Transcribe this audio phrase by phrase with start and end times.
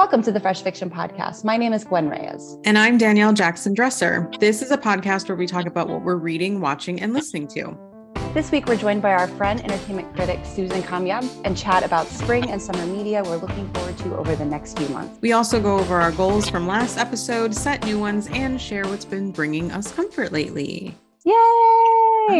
[0.00, 1.44] Welcome to the Fresh Fiction Podcast.
[1.44, 2.56] My name is Gwen Reyes.
[2.64, 4.30] And I'm Danielle Jackson Dresser.
[4.40, 7.76] This is a podcast where we talk about what we're reading, watching, and listening to.
[8.32, 12.48] This week, we're joined by our friend, entertainment critic Susan Kamyab, and chat about spring
[12.50, 15.18] and summer media we're looking forward to over the next few months.
[15.20, 19.04] We also go over our goals from last episode, set new ones, and share what's
[19.04, 20.96] been bringing us comfort lately.
[21.26, 21.34] Yay!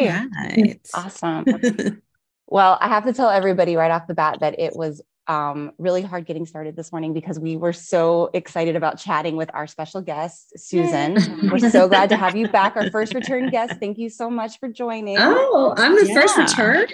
[0.09, 0.81] Right.
[0.95, 1.45] Awesome.
[2.47, 6.03] well, I have to tell everybody right off the bat that it was um, really
[6.03, 10.01] hard getting started this morning because we were so excited about chatting with our special
[10.01, 11.15] guest, Susan.
[11.51, 13.75] we're so glad to have you back, our first return guest.
[13.79, 15.17] Thank you so much for joining.
[15.19, 16.15] Oh, I'm the yeah.
[16.15, 16.87] first return.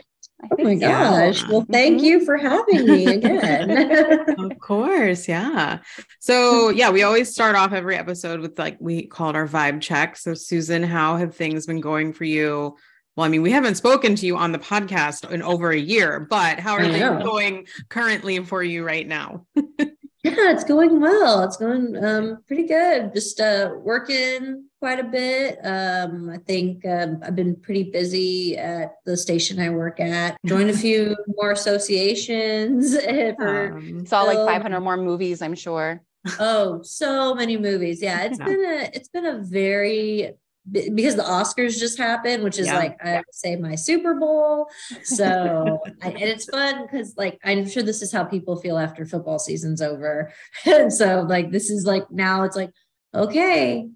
[0.51, 0.81] Oh my so.
[0.81, 1.49] gosh.
[1.49, 2.05] Well, thank mm-hmm.
[2.05, 4.29] you for having me again.
[4.39, 5.29] of course.
[5.29, 5.79] Yeah.
[6.21, 9.81] So, yeah, we always start off every episode with like we call it our vibe
[9.81, 10.17] check.
[10.17, 12.77] So, Susan, how have things been going for you
[13.17, 16.21] well, I mean, we haven't spoken to you on the podcast in over a year,
[16.21, 19.47] but how are things going currently for you right now?
[19.57, 21.43] yeah, it's going well.
[21.43, 23.15] It's going um, pretty good.
[23.15, 25.59] Just uh, working quite a bit.
[25.65, 30.37] Um, I think um, I've been pretty busy at the station I work at.
[30.45, 32.95] Joined a few more associations.
[33.39, 36.03] For um, saw like 500 more movies, I'm sure.
[36.39, 38.03] Oh, so many movies.
[38.03, 38.45] Yeah, it's yeah.
[38.45, 40.35] been a it's been a very
[40.71, 42.79] because the Oscars just happened, which is yeah.
[42.79, 44.69] like I say my Super Bowl.
[45.05, 49.05] So I, and it's fun because like I'm sure this is how people feel after
[49.05, 50.33] football season's over.
[50.67, 52.71] and so like this is like now it's like
[53.15, 53.89] okay,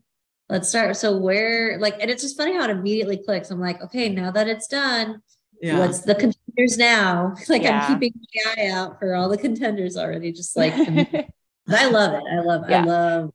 [0.48, 0.96] let's start.
[0.96, 3.50] So where like and it's just funny how it immediately clicks.
[3.50, 5.22] I'm like okay, now that it's done,
[5.60, 5.78] yeah.
[5.78, 7.34] what's the contenders now?
[7.48, 7.86] Like yeah.
[7.88, 10.30] I'm keeping my eye out for all the contenders already.
[10.30, 12.22] Just like I love it.
[12.30, 13.32] I love I love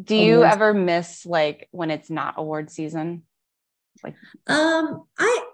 [0.00, 0.54] do you awards.
[0.54, 3.22] ever miss like when it's not award season?
[4.02, 4.14] Like
[4.46, 5.44] um I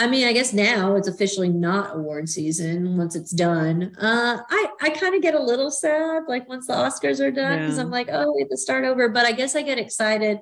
[0.00, 3.94] I mean, I guess now it's officially not award season once it's done.
[4.00, 7.60] Uh I I kind of get a little sad like once the Oscars are done
[7.60, 7.82] because yeah.
[7.82, 9.08] I'm like, oh, we have to start over.
[9.08, 10.38] But I guess I get excited.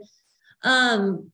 [0.62, 1.33] Um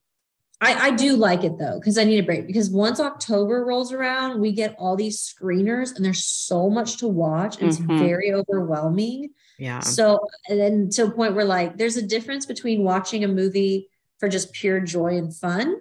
[0.62, 2.46] I, I do like it though, because I need a break.
[2.46, 7.08] Because once October rolls around, we get all these screeners and there's so much to
[7.08, 7.60] watch.
[7.60, 7.98] It's mm-hmm.
[7.98, 9.30] very overwhelming.
[9.58, 9.80] Yeah.
[9.80, 13.88] So, and then to a point where like there's a difference between watching a movie
[14.20, 15.78] for just pure joy and fun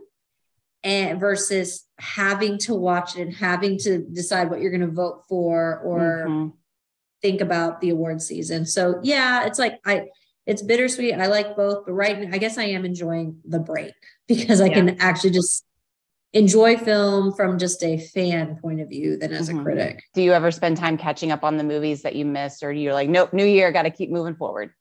[0.83, 5.25] and versus having to watch it and having to decide what you're going to vote
[5.29, 6.50] for or mm-hmm.
[7.22, 8.66] think about the award season.
[8.66, 10.07] So, yeah, it's like I
[10.47, 11.13] it's bittersweet.
[11.13, 13.94] I like both, but right now, I guess I am enjoying the break
[14.36, 14.74] because I yeah.
[14.74, 15.66] can actually just
[16.34, 19.59] enjoy film from just a fan point of view than as mm-hmm.
[19.59, 20.03] a critic.
[20.14, 22.94] Do you ever spend time catching up on the movies that you missed, or you're
[22.94, 24.72] like, nope, new year, got to keep moving forward?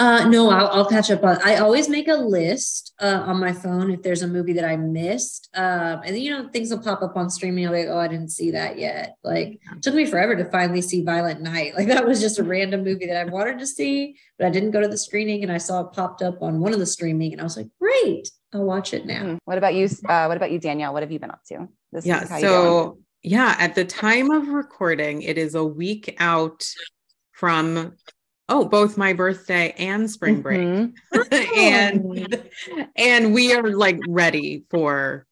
[0.00, 1.36] Uh, no, I'll, I'll, catch up on.
[1.44, 4.74] I always make a list uh, on my phone if there's a movie that I
[4.74, 7.66] missed, um, and then you know things will pop up on streaming.
[7.66, 9.16] I'll be like, oh, I didn't see that yet.
[9.22, 11.74] Like, it took me forever to finally see Violent Night.
[11.80, 14.70] Like that was just a random movie that I wanted to see, but I didn't
[14.70, 17.32] go to the screening, and I saw it popped up on one of the streaming,
[17.32, 19.22] and I was like, great, I'll watch it now.
[19.22, 19.36] Mm-hmm.
[19.44, 19.86] What about you?
[19.86, 20.92] Uh, what about you, Danielle?
[20.92, 21.68] What have you been up to?
[21.92, 26.66] This yeah, so yeah, at the time of recording, it is a week out
[27.32, 27.94] from
[28.50, 31.32] oh both my birthday and spring break mm-hmm.
[31.56, 32.50] and
[32.96, 35.26] and we are like ready for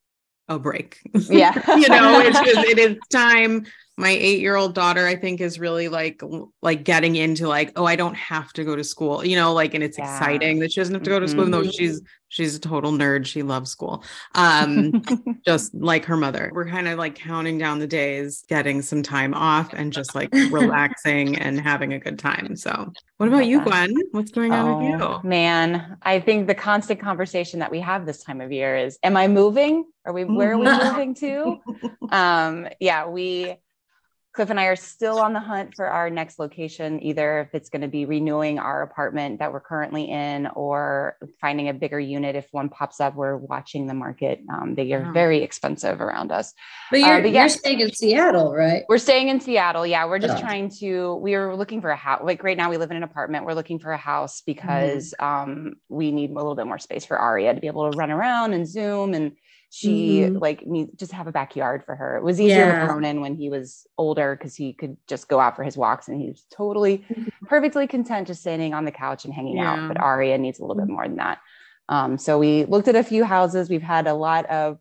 [0.48, 3.66] a break yeah you know it's just it is time
[3.98, 6.22] my eight year old daughter i think is really like
[6.62, 9.74] like getting into like oh i don't have to go to school you know like
[9.74, 10.04] and it's yeah.
[10.04, 11.50] exciting that she doesn't have to go to school mm-hmm.
[11.50, 13.26] though she's she's a total nerd.
[13.26, 14.04] She loves school.
[14.34, 15.02] Um
[15.46, 16.50] just like her mother.
[16.54, 20.32] We're kind of like counting down the days getting some time off and just like
[20.32, 22.92] relaxing and having a good time so.
[23.16, 23.94] What about you gwen?
[24.12, 25.28] What's going on oh, with you?
[25.28, 25.96] man.
[26.02, 29.26] I think the constant conversation that we have this time of year is am i
[29.26, 29.86] moving?
[30.04, 31.58] Are we where are we moving to?
[32.10, 33.58] Um yeah we
[34.38, 37.68] Cliff and I are still on the hunt for our next location, either if it's
[37.68, 42.36] going to be renewing our apartment that we're currently in or finding a bigger unit
[42.36, 43.16] if one pops up.
[43.16, 44.40] We're watching the market.
[44.48, 45.12] Um, they are oh.
[45.12, 46.54] very expensive around us.
[46.92, 48.84] But you're, uh, but yeah, you're staying in Seattle, right?
[48.88, 49.84] We're staying in Seattle.
[49.84, 50.06] Yeah.
[50.06, 50.40] We're just oh.
[50.40, 52.20] trying to, we are looking for a house.
[52.22, 53.44] Like right now, we live in an apartment.
[53.44, 55.26] We're looking for a house because mm.
[55.26, 58.12] um, we need a little bit more space for Aria to be able to run
[58.12, 59.32] around and Zoom and
[59.70, 60.38] she mm-hmm.
[60.38, 62.16] like needs just have a backyard for her.
[62.16, 62.82] It was easier yeah.
[62.82, 66.08] with Ronan when he was older because he could just go out for his walks
[66.08, 67.46] and he was totally mm-hmm.
[67.46, 69.74] perfectly content just sitting on the couch and hanging yeah.
[69.74, 69.88] out.
[69.88, 70.94] But Aria needs a little bit mm-hmm.
[70.94, 71.38] more than that.
[71.88, 73.70] Um, so we looked at a few houses.
[73.70, 74.78] We've had a lot of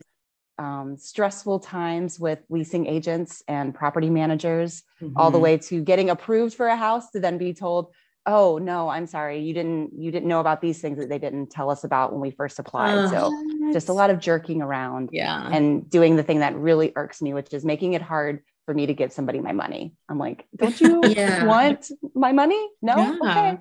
[0.60, 5.16] um, stressful times with leasing agents and property managers, mm-hmm.
[5.18, 5.44] all the mm-hmm.
[5.44, 7.94] way to getting approved for a house to then be told,
[8.28, 11.48] oh no i'm sorry you didn't you didn't know about these things that they didn't
[11.48, 15.10] tell us about when we first applied uh, so just a lot of jerking around
[15.12, 18.74] yeah and doing the thing that really irks me which is making it hard for
[18.74, 19.94] me to give somebody my money.
[20.10, 21.46] I'm like, don't you yeah.
[21.46, 22.70] want my money?
[22.82, 22.98] No.
[22.98, 23.18] Yeah.
[23.24, 23.58] Okay.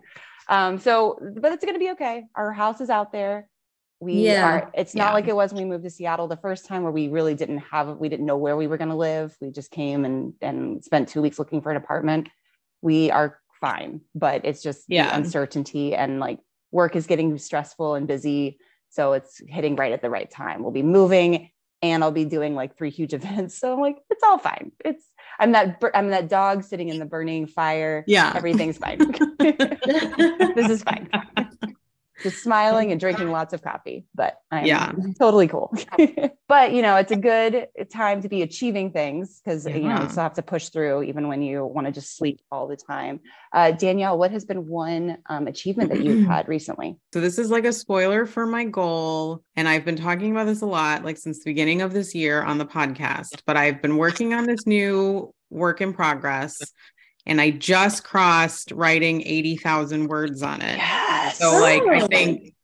[0.49, 2.25] Um, so, but it's going to be okay.
[2.35, 3.49] Our house is out there.
[4.01, 4.47] We yeah.
[4.47, 5.13] are, it's not yeah.
[5.15, 7.59] like it was when we moved to Seattle the first time where we really didn't
[7.59, 9.35] have, we didn't know where we were going to live.
[9.41, 12.29] We just came and, and spent two weeks looking for an apartment.
[12.83, 15.17] We are fine, but it's just yeah.
[15.17, 16.39] uncertainty and like
[16.71, 18.59] work is getting stressful and busy.
[18.91, 20.63] So it's hitting right at the right time.
[20.63, 21.51] We'll be moving
[21.83, 23.59] and I'll be doing like three huge events.
[23.59, 24.73] So I'm like, it's all fine.
[24.85, 25.05] It's
[25.39, 28.05] I'm that I'm that dog sitting in the burning fire.
[28.07, 28.99] Yeah, everything's fine.
[29.39, 31.11] this is fine
[32.23, 34.93] just smiling and drinking lots of coffee, but I'm yeah.
[35.19, 35.75] totally cool.
[36.49, 39.77] but you know, it's a good time to be achieving things because yeah.
[39.77, 42.41] you know you still have to push through even when you want to just sleep
[42.51, 43.21] all the time.
[43.53, 46.97] Uh, Danielle, what has been one um, achievement that you've had recently?
[47.13, 50.61] So this is like a spoiler for my goal, and I've been talking about this
[50.61, 53.41] a lot, like since the beginning of this year on the podcast.
[53.47, 56.59] But I've been working on this new work in progress
[57.27, 60.79] and I just crossed writing 80,000 words on it.
[61.27, 61.39] Yes.
[61.39, 62.07] So like I oh.
[62.07, 62.55] think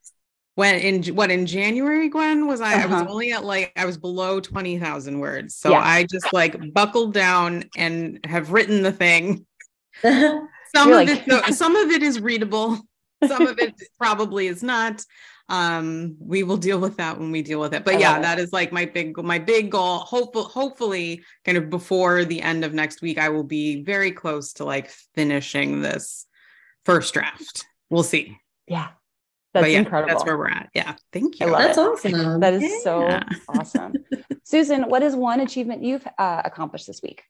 [0.54, 2.82] when in what in January, Gwen, was I, uh-huh.
[2.82, 3.10] I was uh-huh.
[3.10, 5.54] only at like I was below 20,000 words.
[5.54, 5.80] So yeah.
[5.82, 9.46] I just like buckled down and have written the thing.
[10.02, 12.78] some You're of like- it some of it is readable.
[13.26, 15.02] Some of it probably is not
[15.48, 18.52] um we will deal with that when we deal with it but yeah that is
[18.52, 23.02] like my big my big goal hopeful hopefully kind of before the end of next
[23.02, 26.26] week i will be very close to like finishing this
[26.84, 28.88] first draft we'll see yeah.
[29.54, 30.08] That's yeah, incredible.
[30.08, 30.70] that's where we're at.
[30.74, 30.94] Yeah.
[31.12, 31.50] Thank you.
[31.50, 31.80] that's it.
[31.80, 32.40] awesome.
[32.40, 32.78] That is yeah.
[32.82, 33.92] so awesome.
[34.44, 37.24] Susan what is one achievement you've uh, accomplished this week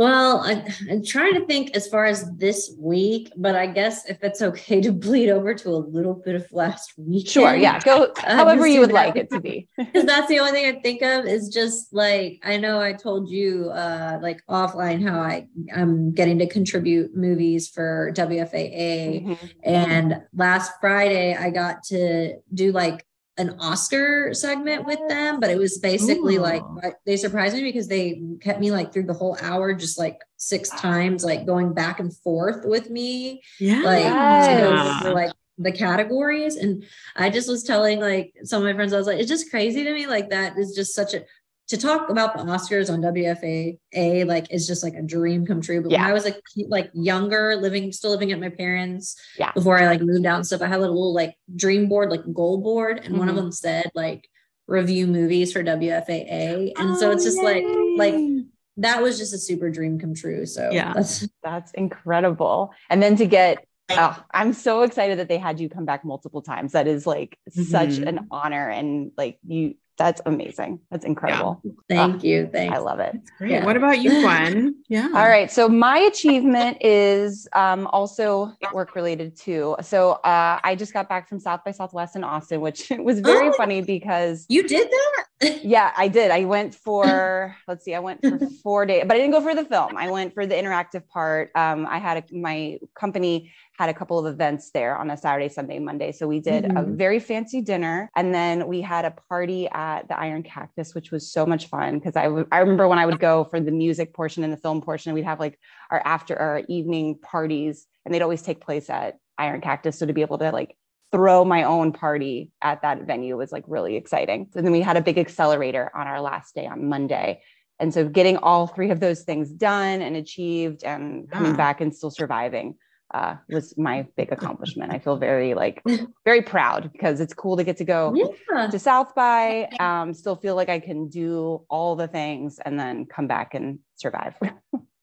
[0.00, 4.24] well, I, am trying to think as far as this week, but I guess if
[4.24, 7.28] it's okay to bleed over to a little bit of last week.
[7.28, 7.54] Sure.
[7.54, 7.80] Yeah.
[7.80, 9.68] Go however you would like it to be.
[9.76, 13.28] Because that's the only thing I think of is just like, I know I told
[13.28, 19.26] you uh, like offline how I, I'm getting to contribute movies for WFAA.
[19.26, 19.46] Mm-hmm.
[19.64, 23.04] And last Friday, I got to do like
[23.40, 26.40] an Oscar segment with them, but it was basically Ooh.
[26.40, 26.62] like
[27.06, 30.68] they surprised me because they kept me like through the whole hour, just like six
[30.68, 33.42] times, like going back and forth with me.
[33.58, 33.80] Yeah.
[33.80, 36.56] Like, to like the categories.
[36.56, 36.84] And
[37.16, 39.84] I just was telling like some of my friends, I was like, it's just crazy
[39.84, 40.06] to me.
[40.06, 41.24] Like that is just such a
[41.70, 45.80] to talk about the Oscars on WFAA like is just like a dream come true.
[45.80, 46.02] But yeah.
[46.02, 49.86] when I was like like younger, living still living at my parents, yeah, before I
[49.86, 52.98] like moved out and stuff, I had a little like dream board, like goal board,
[52.98, 53.18] and mm-hmm.
[53.18, 53.44] one of mm-hmm.
[53.44, 54.28] them said like
[54.66, 57.64] review movies for WFAA, and oh, so it's just yay.
[57.64, 57.64] like
[57.96, 58.44] like
[58.78, 60.46] that was just a super dream come true.
[60.46, 62.74] So yeah, that's that's incredible.
[62.90, 66.42] And then to get Oh, I'm so excited that they had you come back multiple
[66.42, 66.72] times.
[66.72, 67.62] That is like mm-hmm.
[67.64, 68.68] such an honor.
[68.68, 70.80] And like you, that's amazing.
[70.90, 71.60] That's incredible.
[71.62, 71.72] Yeah.
[71.90, 72.48] Thank you.
[72.50, 72.74] Thanks.
[72.74, 73.20] I love it.
[73.36, 73.50] great.
[73.50, 73.66] Yeah.
[73.66, 74.76] What about you, Gwen?
[74.88, 75.08] Yeah.
[75.14, 75.52] All right.
[75.52, 79.76] So my achievement is um, also work related too.
[79.82, 83.50] So uh, I just got back from South by Southwest in Austin, which was very
[83.50, 85.26] oh, funny because you did that.
[85.62, 86.30] yeah, I did.
[86.30, 89.54] I went for let's see, I went for four days, but I didn't go for
[89.54, 89.96] the film.
[89.96, 91.50] I went for the interactive part.
[91.54, 95.48] Um, I had a, my company had a couple of events there on a Saturday,
[95.48, 96.12] Sunday, Monday.
[96.12, 96.76] So we did mm-hmm.
[96.76, 101.10] a very fancy dinner and then we had a party at the Iron Cactus, which
[101.10, 103.70] was so much fun because I, w- I remember when I would go for the
[103.70, 105.58] music portion and the film portion, we'd have like
[105.90, 109.98] our after our evening parties and they'd always take place at Iron Cactus.
[109.98, 110.76] So to be able to like
[111.10, 114.50] throw my own party at that venue was like really exciting.
[114.52, 117.40] So then we had a big accelerator on our last day on Monday.
[117.78, 121.96] And so getting all three of those things done and achieved and coming back and
[121.96, 122.74] still surviving
[123.12, 124.92] uh, was my big accomplishment.
[124.92, 125.82] I feel very like
[126.24, 128.68] very proud because it's cool to get to go yeah.
[128.68, 129.64] to South by.
[129.80, 133.80] Um, still feel like I can do all the things and then come back and
[133.96, 134.52] survive and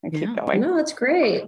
[0.03, 0.19] yeah.
[0.19, 0.61] keep going.
[0.61, 1.43] No, that's great.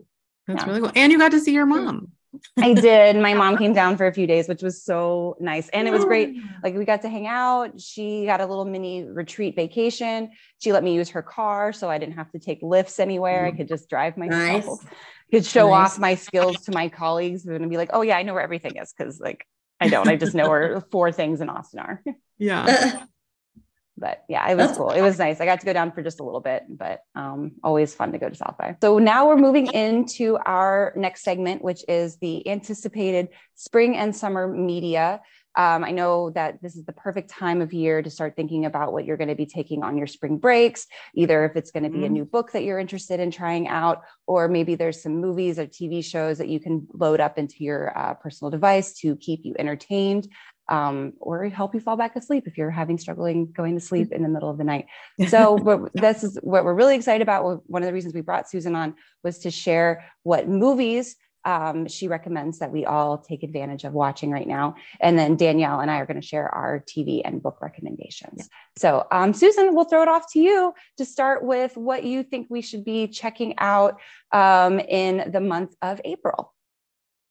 [0.47, 0.67] That's yeah.
[0.67, 0.91] really cool.
[0.95, 2.11] And you got to see your mom.
[2.57, 3.15] I did.
[3.15, 5.69] My mom came down for a few days, which was so nice.
[5.69, 6.35] And it was great.
[6.61, 7.79] Like we got to hang out.
[7.79, 10.31] She got a little mini retreat vacation.
[10.59, 13.45] She let me use her car so I didn't have to take Lyfts anywhere.
[13.45, 13.57] I mm.
[13.57, 14.83] could just drive myself.
[14.83, 14.91] Nice
[15.31, 15.91] could show nice.
[15.91, 18.77] off my skills to my colleagues and be like, oh yeah, I know where everything
[18.77, 18.93] is.
[18.93, 19.45] Cause like
[19.79, 22.03] I don't, I just know where four things in Austin are.
[22.37, 23.03] Yeah.
[23.99, 24.91] but yeah, it was cool.
[24.91, 25.41] It was nice.
[25.41, 28.17] I got to go down for just a little bit, but um, always fun to
[28.17, 28.75] go to South by.
[28.81, 34.47] So now we're moving into our next segment, which is the anticipated spring and summer
[34.47, 35.21] media.
[35.59, 38.93] Um, I know that this is the perfect time of year to start thinking about
[38.93, 41.89] what you're going to be taking on your spring breaks, either if it's going to
[41.89, 42.05] be mm-hmm.
[42.05, 45.67] a new book that you're interested in trying out, or maybe there's some movies or
[45.67, 49.53] TV shows that you can load up into your uh, personal device to keep you
[49.59, 50.29] entertained.
[50.69, 54.21] Um, or help you fall back asleep if you're having struggling going to sleep in
[54.21, 54.85] the middle of the night.
[55.27, 57.67] So, this is what we're really excited about.
[57.67, 62.07] One of the reasons we brought Susan on was to share what movies um, she
[62.07, 64.75] recommends that we all take advantage of watching right now.
[64.99, 68.37] And then Danielle and I are going to share our TV and book recommendations.
[68.37, 68.45] Yeah.
[68.77, 72.47] So, um, Susan, we'll throw it off to you to start with what you think
[72.49, 73.99] we should be checking out
[74.31, 76.53] um, in the month of April.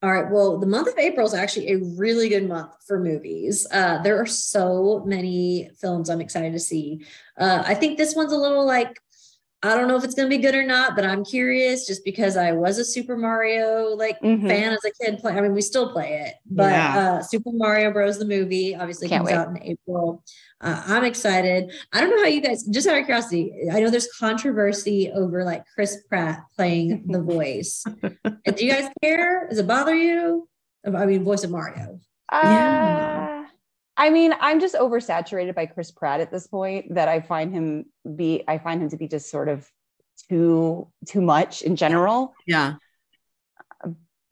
[0.01, 0.31] All right.
[0.31, 3.67] Well, the month of April is actually a really good month for movies.
[3.73, 7.05] Uh, there are so many films I'm excited to see.
[7.37, 9.01] Uh, I think this one's a little like
[9.63, 12.05] I don't know if it's going to be good or not, but I'm curious just
[12.05, 14.47] because I was a Super Mario like mm-hmm.
[14.47, 15.19] fan as a kid.
[15.19, 16.99] Play, I mean, we still play it, but yeah.
[16.99, 18.21] uh, Super Mario Bros.
[18.21, 19.37] the movie obviously Can't comes wait.
[19.37, 20.23] out in April.
[20.61, 21.73] Uh, I'm excited.
[21.93, 22.63] I don't know how you guys.
[22.65, 27.85] Just out of curiosity, I know there's controversy over like Chris Pratt playing the voice.
[28.25, 29.49] Do you guys care?
[29.49, 30.49] Does it bother you?
[30.87, 31.99] I mean, voice of Mario.
[32.31, 33.38] Uh, yeah.
[33.99, 37.87] I mean, I'm just oversaturated by Chris Pratt at this point that I find him
[38.17, 39.69] be I find him to be just sort of
[40.29, 42.33] too too much in general.
[42.47, 42.75] Yeah.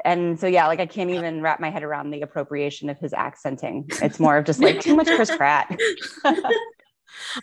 [0.05, 3.13] And so yeah, like I can't even wrap my head around the appropriation of his
[3.13, 3.87] accenting.
[4.01, 5.77] It's more of just like too much Chris Pratt.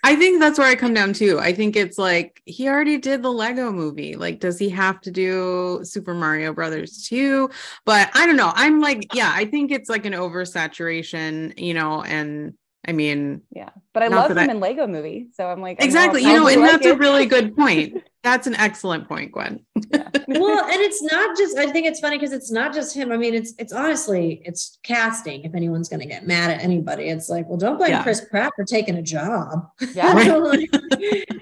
[0.04, 1.40] I think that's where I come down to.
[1.40, 4.16] I think it's like he already did the Lego movie.
[4.16, 7.50] Like, does he have to do Super Mario Brothers too?
[7.86, 8.52] But I don't know.
[8.56, 12.54] I'm like, yeah, I think it's like an oversaturation, you know, and
[12.86, 15.28] I mean, yeah, but I love him I, in Lego movie.
[15.34, 16.96] So I'm like, exactly, you know, and like that's it.
[16.96, 18.04] a really good point.
[18.24, 19.66] That's an excellent point, Gwen.
[19.92, 20.08] Yeah.
[20.30, 23.12] well, and it's not just, I think it's funny because it's not just him.
[23.12, 25.44] I mean, it's, it's honestly, it's casting.
[25.44, 28.02] If anyone's going to get mad at anybody, it's like, well, don't blame yeah.
[28.02, 29.68] Chris Pratt for taking a job.
[29.94, 30.18] Yeah.
[30.18, 30.70] and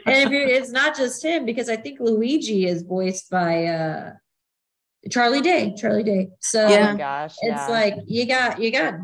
[0.08, 4.14] if you're, it's not just him because I think Luigi is voiced by, uh,
[5.10, 6.30] Charlie Day, Charlie Day.
[6.40, 6.92] So oh yeah.
[6.94, 7.68] Oh gosh, it's yeah.
[7.68, 8.96] like you got you got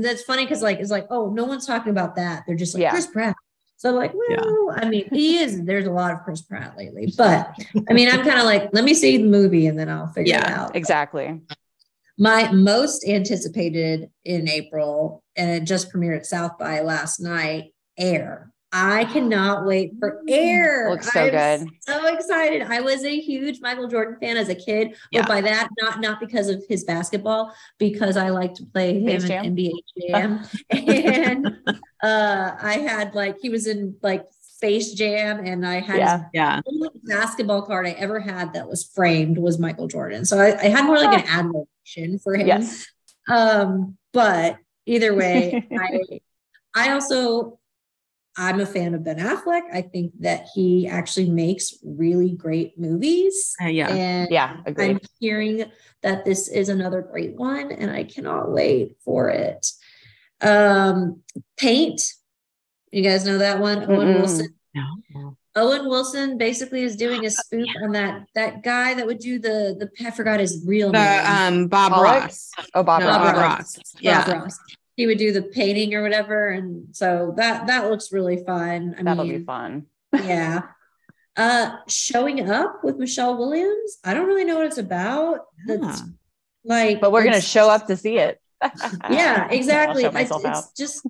[0.00, 2.44] that's funny because like it's like, oh, no one's talking about that.
[2.46, 2.90] They're just like yeah.
[2.90, 3.36] Chris Pratt.
[3.78, 4.82] So like, well, yeah.
[4.82, 7.54] I mean, he is there's a lot of Chris Pratt lately, but
[7.88, 10.34] I mean, I'm kind of like, let me see the movie and then I'll figure
[10.34, 10.76] yeah, it out.
[10.76, 11.40] Exactly.
[12.18, 18.50] My most anticipated in April, and it just premiered at South by last night, Air.
[18.78, 20.90] I cannot wait for Air.
[20.90, 21.70] Looks so I'm good.
[21.80, 22.62] So excited.
[22.62, 25.22] I was a huge Michael Jordan fan as a kid, yeah.
[25.22, 29.24] but by that, not not because of his basketball, because I like to play him
[29.24, 29.72] in NBA
[30.10, 30.44] Jam.
[30.70, 31.46] and
[32.02, 36.60] uh, I had like he was in like Space Jam, and I had yeah, yeah.
[36.66, 40.26] only basketball card I ever had that was framed was Michael Jordan.
[40.26, 42.46] So I, I had more like an admiration for him.
[42.46, 42.86] Yes.
[43.30, 46.20] Um, but either way, I
[46.74, 47.58] I also
[48.36, 49.62] I'm a fan of Ben Affleck.
[49.72, 53.54] I think that he actually makes really great movies.
[53.62, 53.88] Uh, yeah.
[53.88, 54.90] And yeah, agreed.
[54.90, 55.64] I'm hearing
[56.02, 59.66] that this is another great one and I cannot wait for it.
[60.40, 61.22] Um,
[61.56, 62.02] Paint.
[62.92, 63.78] You guys know that one?
[63.78, 63.96] Mm-mm.
[63.96, 64.54] Owen Wilson.
[64.74, 65.36] No.
[65.56, 67.84] Owen Wilson basically is doing a spoof yeah.
[67.84, 71.26] on that that guy that would do the the I forgot his real the, name.
[71.26, 72.50] Um, Bob Ross.
[72.74, 73.16] Oh, Bob, no, Ross.
[73.16, 73.76] Bob Ross.
[73.78, 73.94] Ross.
[73.98, 74.26] Yeah.
[74.26, 74.58] Bob Ross
[74.96, 76.48] he would do the painting or whatever.
[76.48, 78.96] And so that that looks really fun.
[78.98, 79.86] I That'll mean, be fun.
[80.12, 80.62] yeah.
[81.36, 83.98] Uh showing up with Michelle Williams.
[84.02, 85.40] I don't really know what it's about.
[85.66, 86.02] That's
[86.64, 88.40] like but we're gonna show up to see it.
[89.10, 90.04] yeah, exactly.
[90.04, 91.06] It's, it's just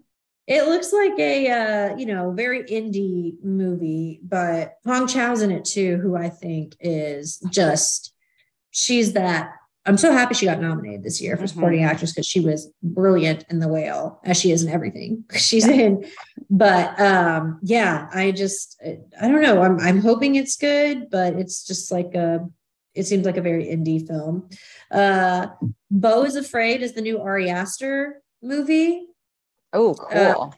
[0.49, 5.65] it looks like a uh, you know very indie movie, but Hong Chau's in it
[5.65, 8.13] too, who I think is just
[8.71, 9.53] she's that
[9.87, 11.55] I'm so happy she got nominated this year for mm-hmm.
[11.55, 15.67] supporting actress because she was brilliant in The Whale, as she is in everything she's
[15.67, 16.05] in.
[16.51, 19.63] But um, yeah, I just I don't know.
[19.63, 22.47] I'm I'm hoping it's good, but it's just like a
[22.95, 24.49] it seems like a very indie film.
[24.91, 25.49] Uh,
[25.91, 29.07] Beau is Afraid is the new Ari Aster movie.
[29.73, 30.43] Oh, uh, cool.
[30.43, 30.51] Uh,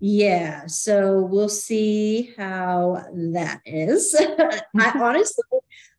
[0.00, 4.16] yeah, so we'll see how that is.
[4.18, 5.44] I honestly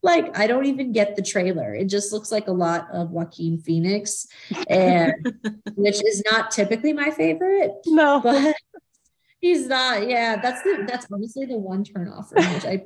[0.03, 1.73] like I don't even get the trailer.
[1.75, 4.27] It just looks like a lot of Joaquin Phoenix,
[4.67, 5.13] and
[5.75, 7.71] which is not typically my favorite.
[7.85, 8.55] No, but
[9.39, 10.07] he's not.
[10.07, 12.47] Yeah, that's the that's honestly the one turn off for me.
[12.53, 12.81] Which I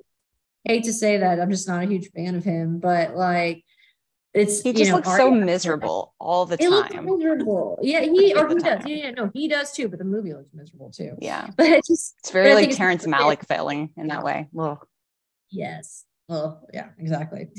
[0.65, 3.63] hate to say that I'm just not a huge fan of him, but like
[4.35, 7.05] it's he just know, looks so miserable all the time.
[7.05, 7.79] miserable.
[7.81, 8.85] Yeah, he or he does.
[8.85, 9.87] Yeah, no, he does too.
[9.87, 11.15] But the movie looks miserable too.
[11.21, 14.49] Yeah, but it just it's very like Terrence Malick failing in that way.
[14.59, 14.85] Ugh.
[15.49, 16.03] Yes.
[16.29, 17.49] Oh, yeah, exactly.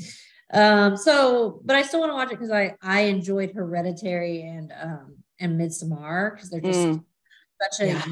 [0.53, 4.73] Um, so, but I still want to watch it because I I enjoyed Hereditary and
[4.81, 7.03] um and Midsommar because they're just mm.
[7.61, 8.05] such a yeah.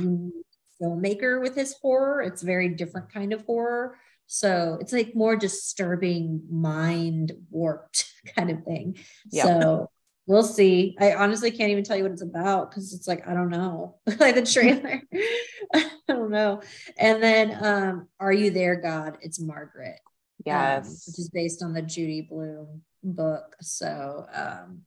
[0.81, 2.21] filmmaker with his horror.
[2.21, 3.97] It's a very different kind of horror.
[4.27, 8.97] So it's like more disturbing, mind warped kind of thing.
[9.31, 9.89] So
[10.27, 10.97] we'll see.
[10.99, 13.97] I honestly can't even tell you what it's about because it's like I don't know.
[14.19, 15.01] like the trailer.
[15.73, 16.61] I don't know.
[16.97, 19.17] And then um Are You There, God?
[19.21, 19.99] It's Margaret.
[20.47, 20.85] Um, yes.
[20.85, 23.55] Um, which is based on the Judy Blume book.
[23.61, 24.81] So um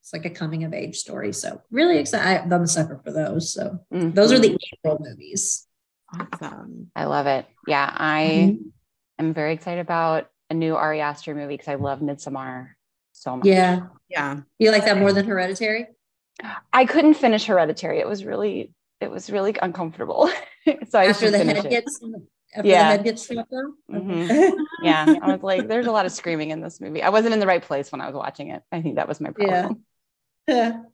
[0.00, 1.32] it's like a coming of age story.
[1.32, 2.52] So really excited.
[2.52, 3.52] I'm a sucker for those.
[3.52, 4.10] So mm-hmm.
[4.10, 5.66] those are the April movies.
[6.12, 6.90] Awesome.
[6.96, 7.46] I love it.
[7.66, 9.24] Yeah, I mm-hmm.
[9.24, 12.70] am very excited about a new Ari Aster movie because I love Midsommar
[13.12, 13.46] so much.
[13.46, 13.86] Yeah.
[14.08, 14.40] Yeah.
[14.58, 15.86] You like that more than Hereditary?
[16.72, 18.00] I couldn't finish Hereditary.
[18.00, 20.30] It was really, it was really uncomfortable.
[20.88, 21.70] so I after the head it.
[21.70, 22.00] gets
[22.54, 22.82] after yeah.
[22.82, 23.74] the head gets shot down.
[23.90, 24.60] Mm-hmm.
[24.82, 25.14] yeah.
[25.22, 27.02] I was like, there's a lot of screaming in this movie.
[27.02, 28.62] I wasn't in the right place when I was watching it.
[28.70, 29.84] I think that was my problem.
[30.46, 30.82] Yeah.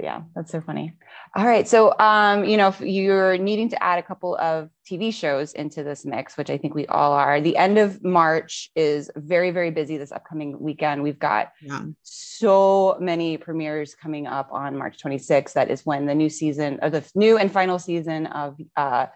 [0.00, 0.94] yeah, that's so funny.
[1.36, 1.68] All right.
[1.68, 5.84] So, um, you know, if you're needing to add a couple of TV shows into
[5.84, 9.70] this mix, which I think we all are, the end of March is very, very
[9.70, 11.02] busy this upcoming weekend.
[11.02, 11.84] We've got yeah.
[12.02, 15.52] so many premieres coming up on March 26th.
[15.52, 19.06] That is when the new season or the new and final season of uh,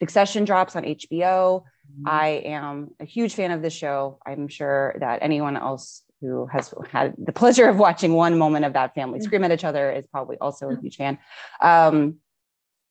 [0.00, 1.62] Succession drops on HBO.
[1.62, 2.08] Mm-hmm.
[2.08, 4.18] I am a huge fan of the show.
[4.26, 8.72] I'm sure that anyone else who has had the pleasure of watching one moment of
[8.72, 11.18] that family scream at each other is probably also a huge fan.
[11.60, 12.16] Um,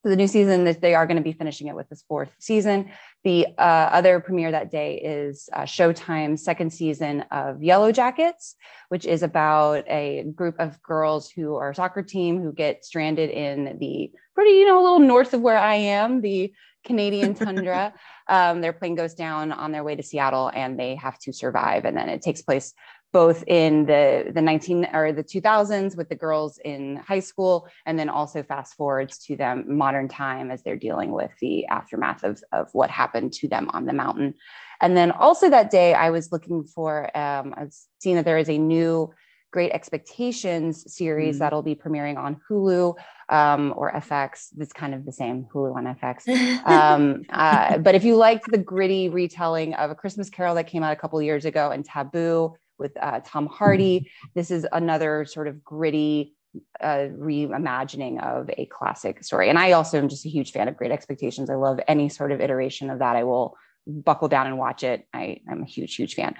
[0.05, 2.29] so the new season that they are going to be finishing it with this fourth
[2.37, 2.91] season.
[3.23, 8.53] The uh, other premiere that day is uh, Showtime's second season of Yellowjackets,
[8.89, 13.31] which is about a group of girls who are a soccer team who get stranded
[13.31, 16.53] in the pretty, you know, a little north of where I am, the
[16.85, 17.91] Canadian tundra.
[18.27, 21.83] um, their plane goes down on their way to Seattle and they have to survive.
[21.83, 22.75] And then it takes place
[23.15, 27.97] both in the the 19 or the 2000s with the girls in high school and
[27.97, 32.43] then also fast forwards to them modern time as they're dealing with the aftermath of,
[32.51, 34.33] of what happened to them on the mountain
[34.81, 38.49] and then also that day i was looking for um, i've seen that there is
[38.49, 39.09] a new
[39.53, 41.39] great expectations series mm-hmm.
[41.39, 42.93] that'll be premiering on hulu
[43.29, 46.27] um, or fx it's kind of the same hulu on fx
[46.67, 50.83] um, uh, but if you liked the gritty retelling of a christmas carol that came
[50.83, 54.11] out a couple years ago and taboo with uh, Tom Hardy.
[54.33, 56.35] This is another sort of gritty
[56.79, 59.49] uh, reimagining of a classic story.
[59.49, 61.49] And I also am just a huge fan of Great Expectations.
[61.49, 63.15] I love any sort of iteration of that.
[63.15, 63.57] I will
[63.87, 65.07] buckle down and watch it.
[65.13, 66.35] I, I'm a huge, huge fan.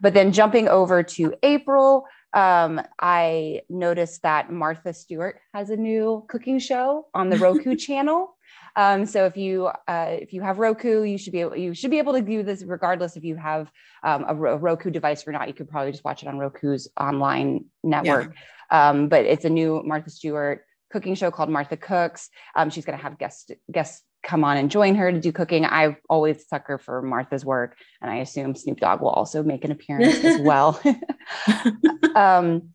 [0.00, 6.24] But then jumping over to April, um, I noticed that Martha Stewart has a new
[6.28, 8.36] cooking show on the Roku channel.
[8.76, 11.90] Um, so if you uh, if you have Roku, you should be able, you should
[11.90, 13.70] be able to view this regardless if you have
[14.02, 15.48] um, a, Roku device or not.
[15.48, 18.34] You could probably just watch it on Roku's online network.
[18.72, 18.90] Yeah.
[18.90, 22.30] Um, but it's a new Martha Stewart cooking show called Martha Cooks.
[22.56, 25.64] Um, she's going to have guests guests come on and join her to do cooking.
[25.64, 29.70] I've always sucker for Martha's work, and I assume Snoop Dogg will also make an
[29.70, 30.80] appearance as well.
[32.14, 32.70] um,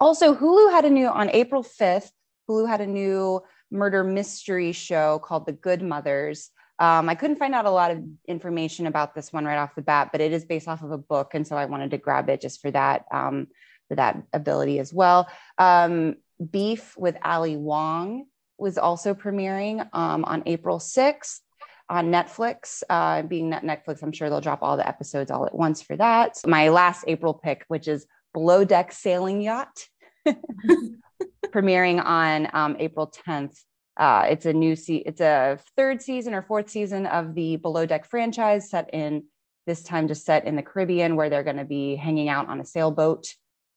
[0.00, 2.10] also, Hulu had a new on April 5th.
[2.48, 6.50] Hulu had a new murder mystery show called The Good Mothers.
[6.78, 9.82] Um, I couldn't find out a lot of information about this one right off the
[9.82, 12.28] bat, but it is based off of a book, and so I wanted to grab
[12.28, 13.48] it just for that um,
[13.88, 15.28] for that ability as well.
[15.58, 16.16] Um,
[16.50, 18.26] Beef with Ali Wong
[18.58, 21.40] was also premiering um, on April 6th
[21.88, 22.82] on Netflix.
[22.88, 26.36] Uh, being Netflix, I'm sure they'll drop all the episodes all at once for that.
[26.46, 29.86] My last April pick, which is Below Deck Sailing Yacht.
[31.46, 33.58] premiering on um, April 10th.
[33.96, 37.84] Uh, it's a new se- it's a third season or fourth season of the Below
[37.84, 39.24] Deck franchise set in
[39.66, 42.60] this time just set in the Caribbean where they're going to be hanging out on
[42.60, 43.26] a sailboat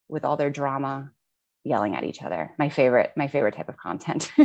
[0.07, 1.11] with all their drama
[1.63, 2.51] yelling at each other.
[2.59, 4.31] My favorite my favorite type of content.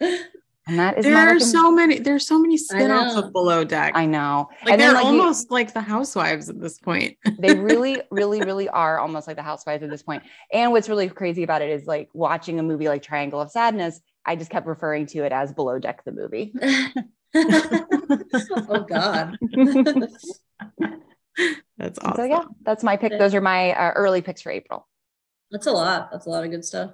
[0.66, 3.92] And that is there are so many there's so many spin-offs of below deck.
[3.96, 4.48] I know.
[4.64, 7.16] Like and they're like almost like the housewives at this point.
[7.40, 10.22] they really, really, really are almost like the housewives at this point.
[10.52, 14.00] And what's really crazy about it is like watching a movie like Triangle of Sadness,
[14.24, 16.54] I just kept referring to it as below deck the movie.
[17.34, 19.38] oh God.
[21.78, 22.16] that's awesome.
[22.16, 23.18] So yeah, that's my pick.
[23.18, 24.86] Those are my uh, early picks for April.
[25.50, 26.10] That's a lot.
[26.12, 26.92] That's a lot of good stuff.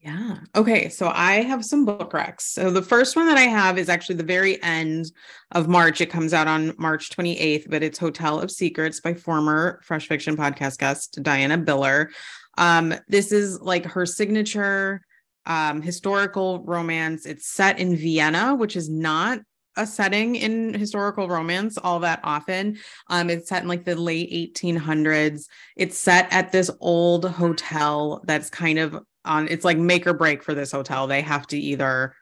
[0.00, 0.38] Yeah.
[0.56, 0.88] Okay.
[0.88, 2.40] So I have some book recs.
[2.42, 5.12] So the first one that I have is actually the very end
[5.52, 6.00] of March.
[6.00, 10.38] It comes out on March 28th, but it's Hotel of Secrets by former Fresh Fiction
[10.38, 12.08] podcast guest Diana Biller.
[12.56, 15.02] Um, this is like her signature
[15.44, 17.26] um, historical romance.
[17.26, 19.40] It's set in Vienna, which is not
[19.76, 22.78] a setting in historical romance all that often.
[23.08, 25.44] Um, it's set in like the late 1800s.
[25.76, 29.48] It's set at this old hotel that's kind of on.
[29.48, 31.06] It's like make or break for this hotel.
[31.06, 32.14] They have to either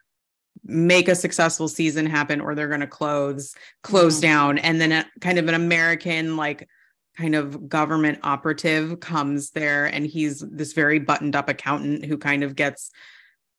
[0.65, 4.23] make a successful season happen or they're going to close close mm-hmm.
[4.23, 6.69] down and then a, kind of an american like
[7.17, 12.43] kind of government operative comes there and he's this very buttoned up accountant who kind
[12.43, 12.91] of gets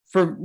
[0.09, 0.37] for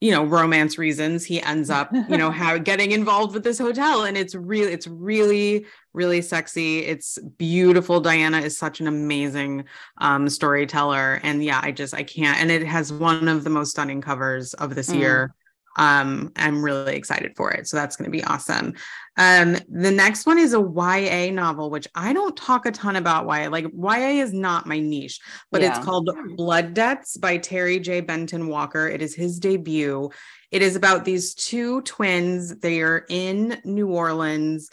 [0.00, 4.04] you know romance reasons he ends up you know how getting involved with this hotel
[4.04, 6.84] and it's really it's really really sexy.
[6.84, 8.00] It's beautiful.
[8.00, 9.64] Diana is such an amazing
[9.98, 13.70] um storyteller and yeah i just i can't and it has one of the most
[13.70, 15.00] stunning covers of this mm.
[15.00, 15.34] year
[15.80, 17.66] um i'm really excited for it.
[17.66, 18.74] So that's going to be awesome.
[19.16, 23.24] Um the next one is a ya novel which i don't talk a ton about
[23.26, 25.70] ya like ya is not my niche but yeah.
[25.70, 28.00] it's called blood debts by terry j.
[28.00, 28.86] Benton walker.
[28.88, 30.10] It is his debut.
[30.50, 32.56] It is about these two twins.
[32.58, 34.70] They are in new orleans.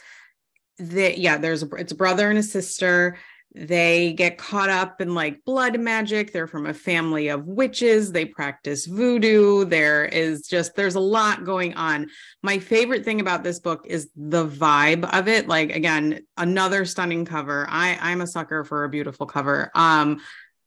[0.78, 3.16] They yeah there's a it's a brother and a sister
[3.54, 6.32] they get caught up in like blood magic.
[6.32, 8.12] They're from a family of witches.
[8.12, 9.64] They practice voodoo.
[9.64, 12.08] There is just there's a lot going on.
[12.42, 15.48] My favorite thing about this book is the vibe of it.
[15.48, 17.66] Like again another stunning cover.
[17.68, 19.70] I i'm a sucker for a beautiful cover.
[19.74, 20.20] Um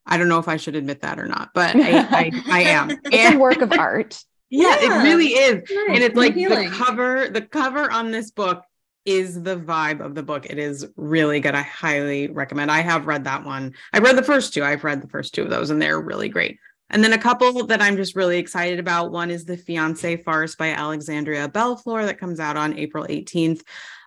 [0.07, 2.89] i don't know if i should admit that or not but i i, I am.
[3.05, 4.19] It's a work of art.
[4.49, 5.63] Yeah, yeah, it really is.
[5.69, 5.85] Nice.
[5.89, 8.63] and it's like the cover the cover on this book
[9.05, 10.45] is the vibe of the book.
[10.45, 11.55] It is really good.
[11.55, 12.71] I highly recommend.
[12.71, 13.73] I have read that one.
[13.93, 14.63] I read the first two.
[14.63, 16.59] I've read the first two of those, and they're really great.
[16.89, 19.11] And then a couple that I'm just really excited about.
[19.11, 23.61] One is The Fiance Farce by Alexandria Bellefleur that comes out on April 18th.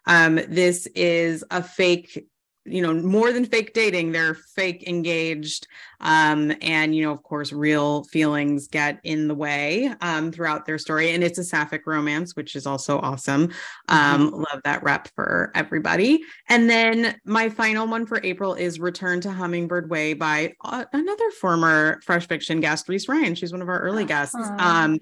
[0.06, 2.26] Um, this is a fake
[2.64, 5.66] you know more than fake dating they're fake engaged.
[6.00, 10.78] Um, and you know of course real feelings get in the way um, throughout their
[10.78, 11.10] story.
[11.10, 13.52] And it's a sapphic romance which is also awesome.
[13.88, 14.36] Um, mm-hmm.
[14.36, 16.22] love that rep for everybody.
[16.48, 21.30] And then my final one for april is return to hummingbird way by uh, another
[21.32, 23.34] former fresh fiction guest reese ryan.
[23.34, 24.36] She's one of our early guests.
[24.58, 24.98] Um,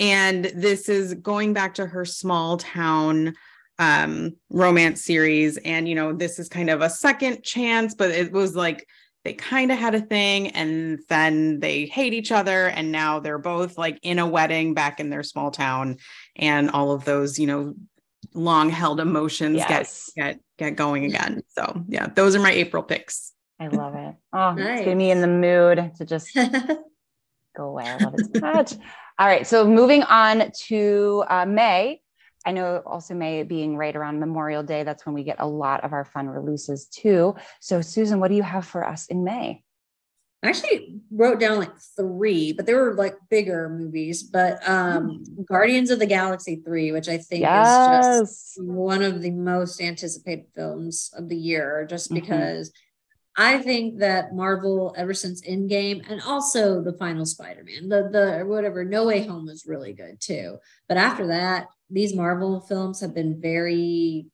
[0.00, 3.34] and this is going back to her small town
[3.78, 5.56] um romance series.
[5.58, 8.86] And you know this is kind of a second chance but it was like
[9.24, 12.66] they kind of had a thing and then they hate each other.
[12.66, 15.98] And now they're both like in a wedding back in their small town.
[16.34, 17.74] And all of those you know
[18.34, 20.10] long held emotions yes.
[20.14, 21.42] get get get going again.
[21.48, 23.32] So yeah those are my april picks.
[23.60, 24.14] I love it.
[24.32, 24.78] Oh nice.
[24.78, 26.34] it's getting me in the mood to just
[27.56, 27.84] go away.
[27.84, 28.74] I love it so much.
[29.18, 29.46] All right.
[29.46, 32.01] So moving on to uh, may
[32.44, 35.84] I know also May being right around Memorial Day, that's when we get a lot
[35.84, 37.34] of our fun releases too.
[37.60, 39.62] So, Susan, what do you have for us in May?
[40.44, 44.24] I actually wrote down like three, but they were like bigger movies.
[44.24, 45.46] But um mm.
[45.46, 48.16] Guardians of the Galaxy 3, which I think yes.
[48.16, 52.20] is just one of the most anticipated films of the year, just mm-hmm.
[52.20, 52.91] because mm-hmm.
[53.36, 58.84] I think that Marvel, ever since Endgame, and also the final Spider-Man, the the whatever,
[58.84, 60.58] No Way Home was really good too.
[60.88, 64.26] But after that, these Marvel films have been very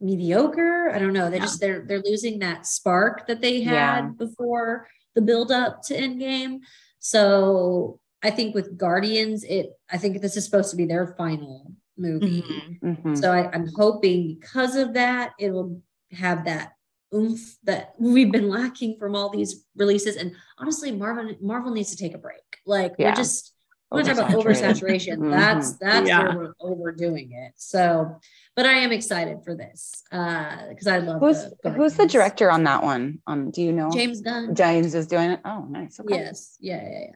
[0.00, 0.90] mediocre.
[0.90, 1.30] I don't know.
[1.30, 1.42] They yeah.
[1.42, 4.10] just they're they're losing that spark that they had yeah.
[4.18, 6.60] before the build up to Endgame.
[7.00, 11.72] So I think with Guardians, it I think this is supposed to be their final
[11.96, 12.42] movie.
[12.42, 12.88] Mm-hmm.
[12.88, 13.14] Mm-hmm.
[13.16, 15.82] So I, I'm hoping because of that, it will
[16.12, 16.72] have that
[17.14, 20.16] oomph that we've been lacking from all these releases.
[20.16, 22.40] And honestly, Marvel Marvel needs to take a break.
[22.66, 23.10] Like yeah.
[23.10, 23.54] we're just
[23.90, 25.16] want to talk about oversaturation.
[25.18, 25.30] mm-hmm.
[25.30, 26.34] That's that's yeah.
[26.34, 27.52] where we're overdoing it.
[27.56, 28.18] So,
[28.56, 31.20] but I am excited for this because uh, I love.
[31.20, 33.20] Who's the who's the director on that one?
[33.26, 33.90] Um, do you know?
[33.90, 34.54] James Gunn.
[34.54, 35.40] James is doing it.
[35.44, 36.00] Oh, nice.
[36.00, 36.16] Okay.
[36.16, 36.56] Yes.
[36.60, 36.82] Yeah.
[36.82, 36.98] Yeah.
[37.00, 37.12] Yeah.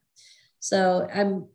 [0.60, 1.46] So I'm.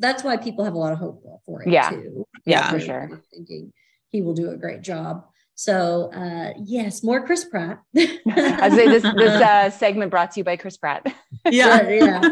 [0.00, 1.70] That's why people have a lot of hope for it.
[1.70, 1.90] Yeah.
[1.90, 2.24] Too.
[2.44, 3.20] Yeah, for sure.
[3.32, 3.72] Thinking
[4.10, 5.24] he will do a great job.
[5.58, 7.82] So uh, yes, more Chris Pratt.
[7.96, 11.04] I say this this uh, segment brought to you by Chris Pratt.
[11.50, 12.22] yeah, yeah.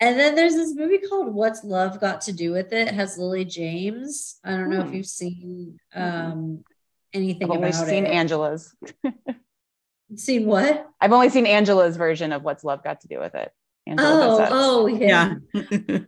[0.00, 2.88] And then there's this movie called What's Love Got to Do with It?
[2.88, 4.38] it has Lily James.
[4.44, 4.94] I don't know if hmm.
[4.96, 6.62] you've seen um,
[7.14, 8.10] anything I've only about seen it.
[8.10, 8.76] Angela's.
[10.16, 10.90] seen what?
[11.00, 13.50] I've only seen Angela's version of What's Love Got to Do with It.
[13.86, 15.36] Angela oh, oh yeah.
[15.54, 15.98] Yeah.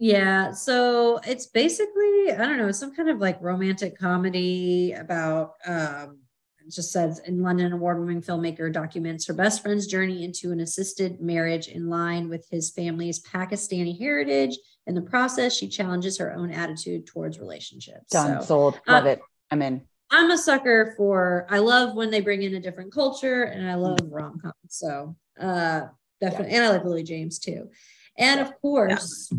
[0.00, 0.50] Yeah.
[0.50, 6.18] So it's basically, I don't know, some kind of like romantic comedy about um
[6.70, 11.20] just says in London, award winning filmmaker documents her best friend's journey into an assisted
[11.20, 14.56] marriage in line with his family's Pakistani heritage.
[14.86, 18.10] In the process, she challenges her own attitude towards relationships.
[18.10, 19.20] Done, so, sold, love uh, it.
[19.50, 19.82] I'm in.
[20.10, 23.74] I'm a sucker for, I love when they bring in a different culture and I
[23.74, 24.54] love rom coms.
[24.68, 25.82] So, uh,
[26.20, 26.52] definitely.
[26.52, 26.56] Yeah.
[26.56, 27.70] And I like Lily James too.
[28.16, 29.38] And of course, yeah.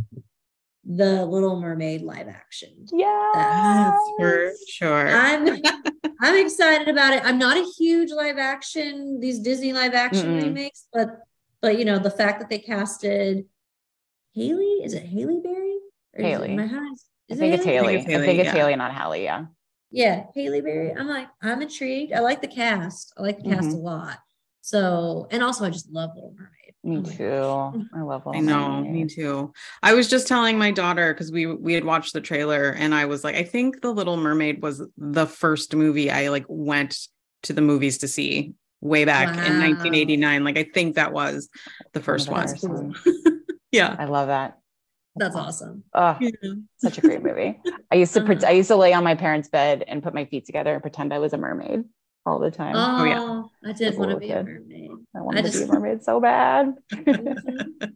[0.85, 2.85] The Little Mermaid live action.
[2.91, 5.07] Yeah, for sure.
[5.07, 5.61] I'm
[6.21, 7.23] I'm excited about it.
[7.23, 10.43] I'm not a huge live action these Disney live action Mm-mm.
[10.43, 11.09] remakes, but
[11.61, 13.45] but you know the fact that they casted
[14.33, 15.77] Haley is it Haley Berry?
[16.15, 16.55] Haley.
[16.55, 16.75] Is it,
[17.31, 17.99] I, think it's Haley.
[17.99, 19.23] I think it's Haley, not Haley.
[19.23, 19.45] Yeah.
[19.91, 20.93] Yeah, Haley Berry.
[20.93, 22.13] I'm like I'm intrigued.
[22.13, 23.13] I like the cast.
[23.17, 23.77] I like the cast mm-hmm.
[23.77, 24.17] a lot.
[24.61, 26.60] So and also I just love Little Mermaid.
[26.83, 27.87] Me oh too.
[27.93, 29.53] I love I know, me too.
[29.83, 33.05] I was just telling my daughter because we we had watched the trailer and I
[33.05, 36.97] was like, I think The Little Mermaid was the first movie I like went
[37.43, 39.45] to the movies to see way back wow.
[39.45, 40.43] in 1989.
[40.43, 41.49] Like I think that was
[41.93, 42.95] the first one.
[43.71, 43.95] yeah.
[43.99, 44.57] I love that.
[45.15, 45.83] That's awesome.
[45.93, 46.31] Oh, yeah.
[46.77, 47.59] such a great movie.
[47.91, 48.47] I used to uh-huh.
[48.47, 51.13] I used to lay on my parents' bed and put my feet together and pretend
[51.13, 51.83] I was a mermaid
[52.25, 52.75] all the time.
[52.75, 53.69] Oh, oh yeah.
[53.69, 54.91] I did want to be a mermaid.
[55.15, 55.59] I wanted I just...
[55.59, 56.73] to be a mermaid so bad.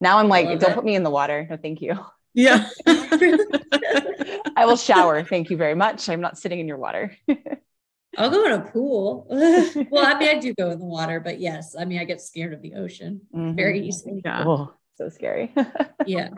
[0.00, 0.74] now I'm like, don't it.
[0.74, 1.46] put me in the water.
[1.48, 1.98] No, thank you.
[2.34, 2.68] Yeah.
[2.86, 5.22] I will shower.
[5.24, 6.08] Thank you very much.
[6.08, 7.16] I'm not sitting in your water.
[8.18, 9.26] I'll go in a pool.
[9.30, 12.20] well, I mean, I do go in the water, but yes, I mean, I get
[12.20, 13.56] scared of the ocean mm-hmm.
[13.56, 14.20] very easily.
[14.22, 14.44] Yeah.
[14.46, 15.52] Oh, so scary.
[16.06, 16.28] yeah.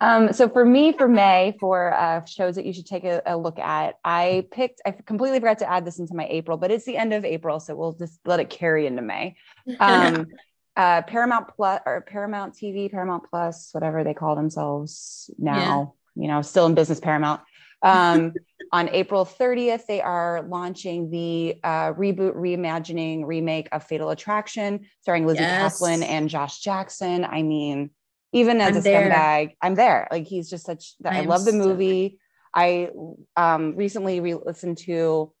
[0.00, 3.36] Um, so for me, for May, for uh, shows that you should take a, a,
[3.36, 4.82] look at, I picked.
[4.84, 7.60] I completely forgot to add this into my April, but it's the end of April,
[7.60, 9.36] so we'll just let it carry into May.
[9.78, 10.26] Um,
[10.76, 15.94] uh, Paramount Plus or Paramount TV, Paramount Plus, whatever they call themselves now.
[16.16, 16.22] Yeah.
[16.22, 17.40] You know, still in business, Paramount.
[17.82, 18.34] Um,
[18.72, 25.26] on April 30th, they are launching the uh, reboot, reimagining, remake of Fatal Attraction, starring
[25.26, 25.80] Lizzie yes.
[25.80, 27.24] Caplan and Josh Jackson.
[27.24, 27.90] I mean
[28.34, 29.10] even as I'm a there.
[29.10, 30.08] scumbag, I'm there.
[30.10, 32.18] Like he's just such that I, I love the movie.
[32.52, 32.90] I
[33.36, 35.32] um, recently re-listened to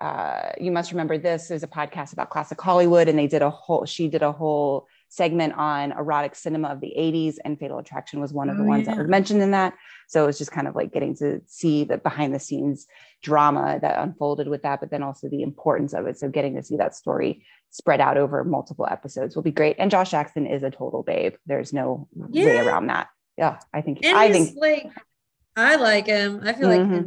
[0.00, 3.50] uh, you must remember this is a podcast about classic Hollywood, and they did a
[3.50, 3.86] whole.
[3.86, 8.32] She did a whole segment on erotic cinema of the 80s, and Fatal Attraction was
[8.32, 8.94] one of the oh, ones yeah.
[8.94, 9.74] that was mentioned in that.
[10.08, 12.86] So it was just kind of like getting to see the behind the scenes
[13.22, 16.18] drama that unfolded with that, but then also the importance of it.
[16.18, 19.76] So getting to see that story spread out over multiple episodes will be great.
[19.78, 21.34] And Josh Jackson is a total babe.
[21.44, 22.46] There's no yeah.
[22.46, 23.08] way around that.
[23.36, 24.86] Yeah, I think and I think like
[25.56, 26.40] I like him.
[26.42, 26.94] I feel mm-hmm.
[26.94, 27.06] like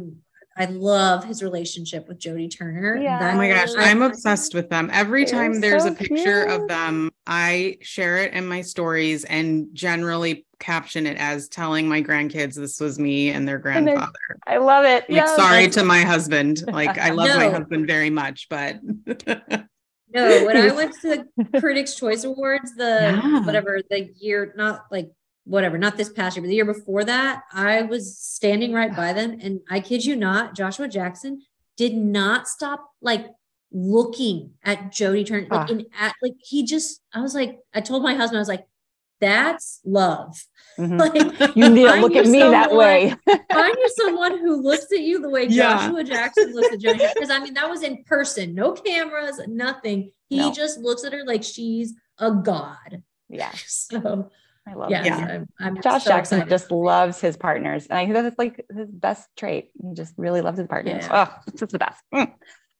[0.58, 2.96] I love his relationship with Jodie Turner.
[2.96, 3.32] Yeah.
[3.32, 4.88] oh my gosh, I'm obsessed with them.
[4.92, 6.60] Every time there's so a picture cute.
[6.60, 12.02] of them, I share it in my stories and generally caption it as telling my
[12.02, 14.12] grandkids this was me and their grandfather.
[14.46, 15.08] I love it.
[15.10, 15.36] Like, yeah.
[15.36, 16.64] sorry to my husband.
[16.66, 17.36] Like I love no.
[17.36, 18.76] my husband very much, but
[20.16, 23.40] No, when I went to the Critics' Choice Awards, the yeah.
[23.44, 25.10] whatever the year, not like
[25.46, 29.12] whatever, not this past year, but the year before that, I was standing right by
[29.12, 31.42] them, and I kid you not, Joshua Jackson
[31.76, 33.26] did not stop like
[33.72, 35.72] looking at Jodie Turner, like ah.
[35.72, 38.66] in at like he just, I was like, I told my husband, I was like,
[39.20, 40.36] that's love.
[40.78, 40.96] Mm-hmm.
[41.06, 43.14] Like you need to look at me someone, that way.
[43.26, 45.78] find you someone who looks at you the way yeah.
[45.78, 47.14] Joshua Jackson looks at Jodie.
[47.14, 50.10] Because I mean, that was in person, no cameras, nothing.
[50.28, 50.52] He no.
[50.52, 53.02] just looks at her like she's a god.
[53.28, 53.52] Yeah.
[53.66, 54.30] So
[54.68, 56.50] I love yeah, I'm, I'm Josh so Jackson excited.
[56.50, 57.86] just loves his partners.
[57.86, 59.70] And I think that's like his best trait.
[59.80, 61.04] He just really loves his partners.
[61.06, 61.28] Yeah.
[61.28, 62.02] Oh, it's just the best.
[62.12, 62.32] Mm.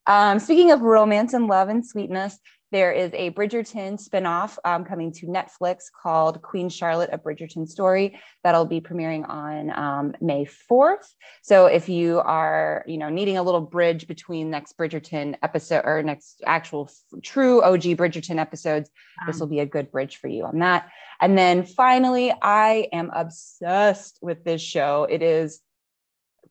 [0.09, 2.39] Um, speaking of romance and love and sweetness,
[2.77, 8.21] there is a Bridgerton spinoff um, coming to Netflix called Queen Charlotte, a Bridgerton story
[8.45, 11.07] that'll be premiering on um, May 4th.
[11.41, 16.03] So if you are, you know, needing a little bridge between next Bridgerton episode or
[16.03, 16.91] next actual
[17.23, 18.91] true OG Bridgerton episodes,
[19.23, 20.91] um, this will be a good bridge for you on that.
[21.19, 25.07] And then finally, I am obsessed with this show.
[25.09, 25.63] It is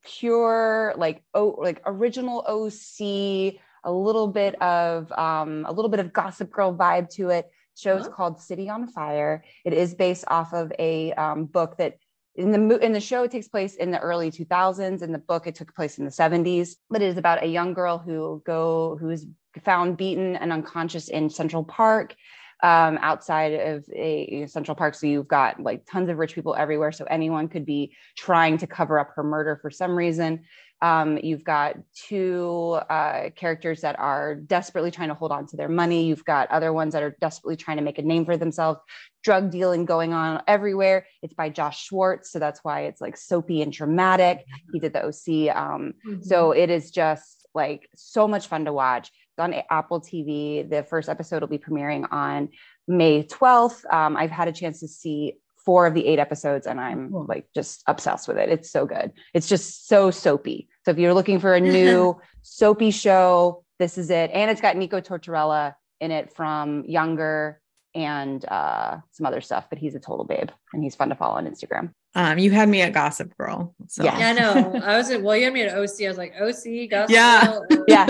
[0.04, 6.12] pure like oh like original OC a little bit of um, a little bit of
[6.12, 7.50] Gossip Girl vibe to it.
[7.76, 8.10] Show's uh-huh.
[8.10, 9.44] called City on Fire.
[9.64, 11.98] It is based off of a um, book that
[12.34, 15.02] in the in the show it takes place in the early 2000s.
[15.02, 16.76] In the book, it took place in the 70s.
[16.90, 19.26] But it is about a young girl who go who is
[19.64, 22.14] found beaten and unconscious in Central Park.
[22.62, 24.94] Um, outside of a Central Park.
[24.94, 26.90] So you've got like tons of rich people everywhere.
[26.90, 30.44] So anyone could be trying to cover up her murder for some reason.
[30.82, 35.68] Um, you've got two uh, characters that are desperately trying to hold on to their
[35.68, 36.04] money.
[36.04, 38.80] You've got other ones that are desperately trying to make a name for themselves.
[39.22, 41.06] Drug dealing going on everywhere.
[41.22, 44.44] It's by Josh Schwartz, so that's why it's like soapy and dramatic.
[44.72, 46.22] He did the OC, um, mm-hmm.
[46.22, 49.08] so it is just like so much fun to watch.
[49.08, 50.68] It's on Apple TV.
[50.68, 52.50] The first episode will be premiering on
[52.86, 53.92] May 12th.
[53.92, 57.26] Um, I've had a chance to see four of the eight episodes and I'm cool.
[57.28, 58.48] like just obsessed with it.
[58.48, 59.12] It's so good.
[59.34, 60.68] It's just so soapy.
[60.84, 64.30] So if you're looking for a new soapy show, this is it.
[64.32, 67.60] And it's got Nico Tortorella in it from Younger
[67.94, 71.36] and uh, some other stuff, but he's a total babe and he's fun to follow
[71.36, 71.90] on Instagram.
[72.14, 73.74] Um, you had me at Gossip Girl.
[73.88, 74.04] So.
[74.04, 74.18] Yeah.
[74.18, 74.80] yeah, I know.
[74.84, 76.02] I was at, well, you had me at OC.
[76.02, 77.46] I was like, OC, Gossip yeah.
[77.46, 77.66] Girl.
[77.88, 78.06] yeah.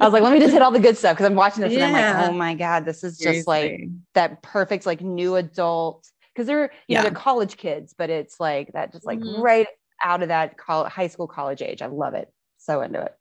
[0.00, 1.72] I was like, let me just hit all the good stuff because I'm watching this
[1.72, 1.86] yeah.
[1.86, 6.08] and I'm like, oh my God, this is just like that perfect, like new adult.
[6.34, 6.98] Because they're, you yeah.
[6.98, 9.42] know, they're college kids, but it's like that, just like mm-hmm.
[9.42, 9.66] right
[10.04, 11.82] out of that college, high school, college age.
[11.82, 12.32] I love it.
[12.58, 13.14] So into it.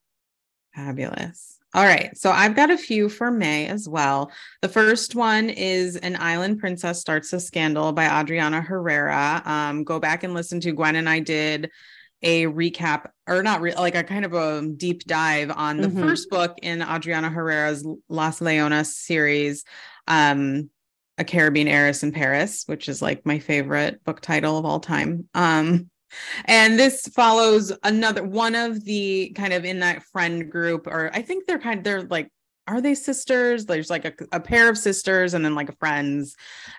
[0.76, 1.58] Fabulous.
[1.76, 2.17] All right.
[2.17, 4.32] So I've got a few for May as well.
[4.62, 9.41] The first one is An Island Princess Starts a Scandal by Adriana Herrera.
[9.45, 11.69] Um, go back and listen to Gwen and I did
[12.22, 16.02] a recap or not re- like a kind of a deep dive on the mm-hmm.
[16.02, 19.63] first book in Adriana Herrera's Las Leonas series.
[20.08, 20.69] Um,
[21.19, 25.27] a Caribbean heiress in Paris, which is like my favorite book title of all time.
[25.36, 25.89] Um,
[26.45, 31.21] and this follows another one of the kind of in that friend group, or I
[31.21, 32.32] think they're kind of they're like
[32.69, 33.65] are they sisters?
[33.65, 36.36] There's like a, a, pair of sisters and then like a friends.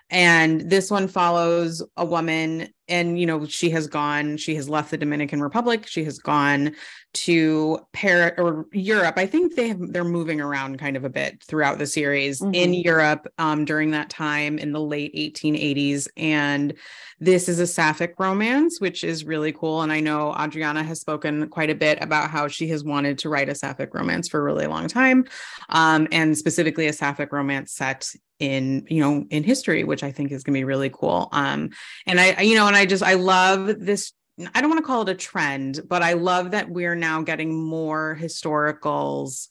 [0.09, 4.91] And this one follows a woman, and you know, she has gone, she has left
[4.91, 6.75] the Dominican Republic, she has gone
[7.13, 9.15] to Paris or Europe.
[9.17, 12.55] I think they have they're moving around kind of a bit throughout the series mm-hmm.
[12.55, 16.09] in Europe um, during that time in the late 1880s.
[16.17, 16.75] And
[17.19, 19.83] this is a sapphic romance, which is really cool.
[19.83, 23.29] And I know Adriana has spoken quite a bit about how she has wanted to
[23.29, 25.25] write a sapphic romance for a really long time.
[25.69, 30.33] Um, and specifically a sapphic romance set in you know in history which i think
[30.33, 31.29] is going to be really cool.
[31.31, 31.71] Um
[32.07, 34.13] and i you know and i just i love this
[34.55, 37.63] I don't want to call it a trend, but I love that we're now getting
[37.63, 39.49] more historicals,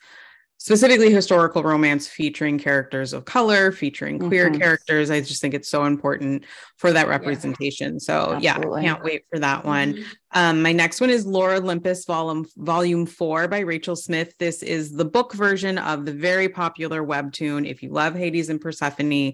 [0.59, 4.59] specifically historical romance featuring characters of color, featuring queer mm-hmm.
[4.59, 5.09] characters.
[5.09, 6.43] I just think it's so important
[6.75, 7.93] for that representation.
[7.93, 7.99] Yeah.
[7.99, 8.83] So Absolutely.
[8.83, 9.93] yeah, can't wait for that one.
[9.93, 10.03] Mm-hmm.
[10.33, 14.31] Um, my next one is Lore Olympus Volume Volume Four by Rachel Smythe.
[14.37, 17.67] This is the book version of the very popular webtoon.
[17.67, 19.33] If you love Hades and Persephone,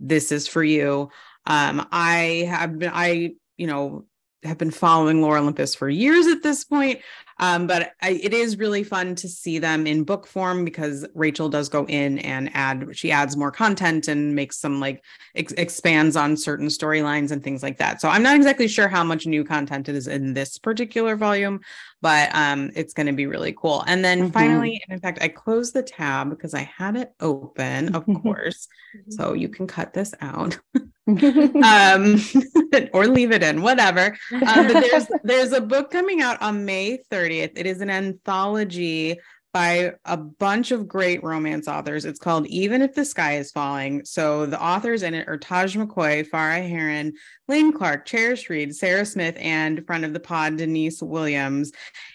[0.00, 1.10] this is for you.
[1.46, 4.06] Um, I have been I you know
[4.42, 7.00] have been following Lore Olympus for years at this point.
[7.38, 11.48] Um, but I, it is really fun to see them in book form because Rachel
[11.48, 15.02] does go in and add, she adds more content and makes some like
[15.34, 18.00] ex- expands on certain storylines and things like that.
[18.00, 21.60] So I'm not exactly sure how much new content is in this particular volume,
[22.00, 23.84] but um, it's going to be really cool.
[23.86, 24.30] And then mm-hmm.
[24.30, 28.68] finally, in fact, I closed the tab because I had it open, of course.
[29.08, 30.58] so you can cut this out.
[31.08, 32.20] um,
[32.92, 34.16] or leave it in, whatever.
[34.32, 37.52] Um, but there's there's a book coming out on May 30th.
[37.56, 39.18] It is an anthology
[39.52, 42.06] by a bunch of great romance authors.
[42.06, 44.02] It's called Even If the Sky is Falling.
[44.04, 47.12] So the authors in it are Taj McCoy, Farah Heron,
[47.48, 51.70] Lane Clarke, Charish Reid, Sarah Smith, and friend of the pod, Denise Williams.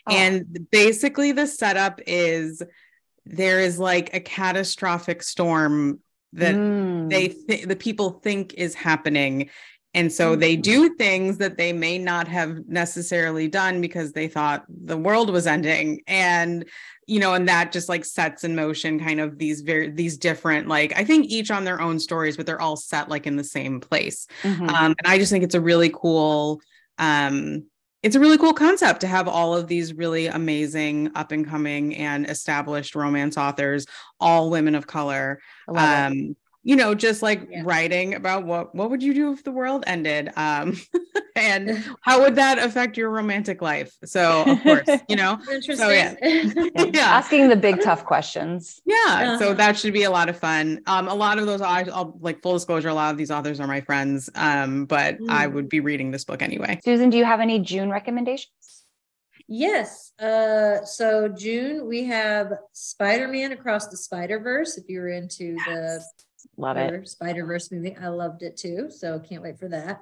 [0.08, 0.16] Oh.
[0.16, 2.64] And basically the setup is
[3.26, 6.00] there is like a catastrophic storm
[6.34, 7.10] that mm.
[7.10, 9.50] they th- the people think is happening
[9.94, 10.62] and so they mm.
[10.62, 15.48] do things that they may not have necessarily done because they thought the world was
[15.48, 16.66] ending and
[17.08, 20.68] you know and that just like sets in motion kind of these very these different
[20.68, 23.44] like i think each on their own stories but they're all set like in the
[23.44, 24.70] same place mm-hmm.
[24.70, 26.62] um, and i just think it's a really cool
[27.00, 27.64] um
[28.04, 31.96] it's a really cool concept to have all of these really amazing up and coming
[31.96, 33.86] and established romance authors
[34.20, 35.40] all women of color
[35.76, 36.36] um
[36.68, 37.62] you know just like yeah.
[37.64, 40.78] writing about what what would you do if the world ended um
[41.36, 45.40] and how would that affect your romantic life so of course you know
[45.76, 46.14] so yeah.
[46.22, 49.40] yeah asking the big tough questions yeah uh-huh.
[49.40, 52.42] so that should be a lot of fun um a lot of those I'll, like
[52.42, 55.30] full disclosure a lot of these authors are my friends um but mm.
[55.30, 58.52] i would be reading this book anyway susan do you have any june recommendations
[59.50, 60.12] Yes.
[60.20, 64.78] Uh, so June we have Spider-Man Across the Spider-Verse.
[64.78, 65.66] If you were into yes.
[65.66, 66.26] the
[66.58, 67.08] Love it.
[67.08, 67.96] Spider Verse movie.
[67.96, 68.90] I loved it too.
[68.90, 70.02] So can't wait for that.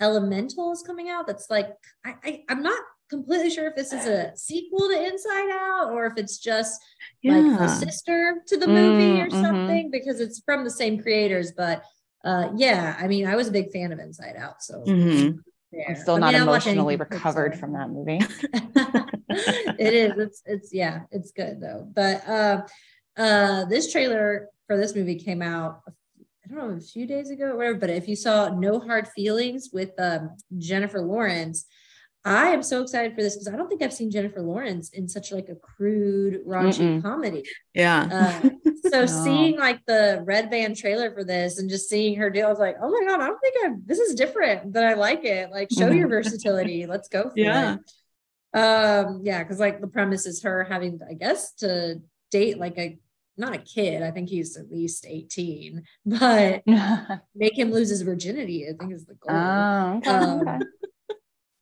[0.00, 1.26] Elemental is coming out.
[1.26, 1.70] That's like
[2.04, 6.06] I, I am not completely sure if this is a sequel to Inside Out or
[6.06, 6.80] if it's just
[7.22, 7.36] yeah.
[7.36, 9.42] like a sister to the movie mm, or mm-hmm.
[9.42, 9.90] something mm-hmm.
[9.90, 11.52] because it's from the same creators.
[11.52, 11.82] But
[12.24, 14.62] uh yeah, I mean, I was a big fan of Inside Out.
[14.62, 15.38] So mm-hmm.
[15.88, 18.20] I'm still not emotionally recovered from that movie.
[19.78, 20.12] it is.
[20.18, 21.88] It's it's yeah, it's good though.
[21.92, 22.62] But uh
[23.16, 25.82] uh this trailer for this movie came out
[26.46, 29.08] I don't know a few days ago or whatever, but if you saw No Hard
[29.08, 31.66] Feelings with um, Jennifer Lawrence,
[32.24, 35.08] I am so excited for this because I don't think I've seen Jennifer Lawrence in
[35.08, 37.02] such like a crude, raunchy Mm-mm.
[37.02, 37.44] comedy.
[37.74, 38.40] Yeah.
[38.44, 38.50] Uh,
[38.90, 39.06] so no.
[39.06, 42.58] seeing like the red band trailer for this and just seeing her do, I was
[42.58, 45.50] like, oh my god, I don't think I this is different, but I like it.
[45.50, 46.86] Like, show your versatility.
[46.86, 47.76] Let's go for yeah.
[48.54, 48.58] it.
[48.58, 52.00] Um, yeah, because like the premise is her having, I guess, to
[52.30, 52.98] date like a
[53.36, 54.02] not a kid.
[54.02, 56.62] I think he's at least 18, but
[57.34, 59.36] make him lose his virginity, I think is the goal.
[59.36, 60.10] Oh, okay.
[60.10, 60.62] Um,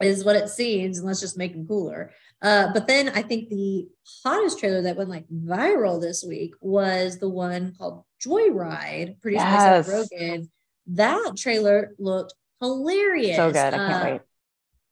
[0.03, 2.12] is what it seems, and let's just make him cooler.
[2.43, 3.89] Uh, but then I think the
[4.22, 9.87] hottest trailer that went like viral this week was the one called Joyride, produced yes.
[9.87, 10.49] by Seth Rogen.
[10.89, 13.37] That trailer looked hilarious.
[13.37, 13.57] So good.
[13.57, 14.20] I can't uh, wait.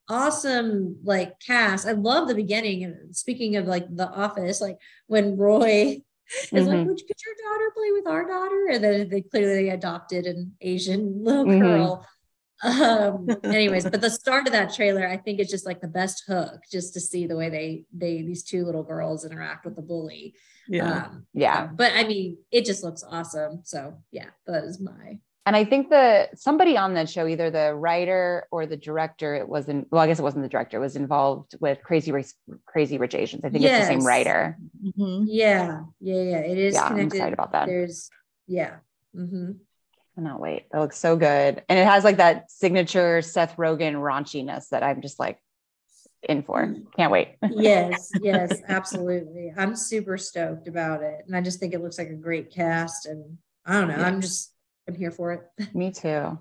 [0.08, 1.86] Awesome, like cast.
[1.86, 2.84] I love the beginning.
[2.84, 6.02] And speaking of like the office, like when Roy
[6.34, 6.66] is mm-hmm.
[6.66, 8.68] like, Would could your daughter play with our daughter?
[8.72, 11.60] And then they clearly adopted an Asian little mm-hmm.
[11.60, 12.06] girl
[12.62, 16.22] um anyways but the start of that trailer i think is just like the best
[16.28, 19.82] hook just to see the way they they these two little girls interact with the
[19.82, 20.34] bully
[20.68, 25.18] yeah um, yeah but i mean it just looks awesome so yeah that is my
[25.46, 29.48] and i think the somebody on that show either the writer or the director it
[29.48, 32.28] wasn't well i guess it wasn't the director was involved with crazy rich
[32.66, 33.80] crazy rich asians i think yes.
[33.80, 35.24] it's the same writer mm-hmm.
[35.26, 37.02] yeah yeah yeah it is yeah connected.
[37.02, 38.10] i'm excited about that there's
[38.46, 38.76] yeah
[39.16, 39.52] mm-hmm
[40.14, 40.66] cannot wait.
[40.70, 41.62] That looks so good.
[41.68, 45.38] And it has like that signature Seth Rogen raunchiness that I'm just like
[46.22, 46.74] in for.
[46.96, 47.36] Can't wait.
[47.50, 49.52] yes, yes, absolutely.
[49.56, 51.24] I'm super stoked about it.
[51.26, 53.06] And I just think it looks like a great cast.
[53.06, 54.06] And I don't know, yeah.
[54.06, 54.51] I'm just,
[54.88, 55.42] I'm here for it.
[55.74, 56.38] Me too.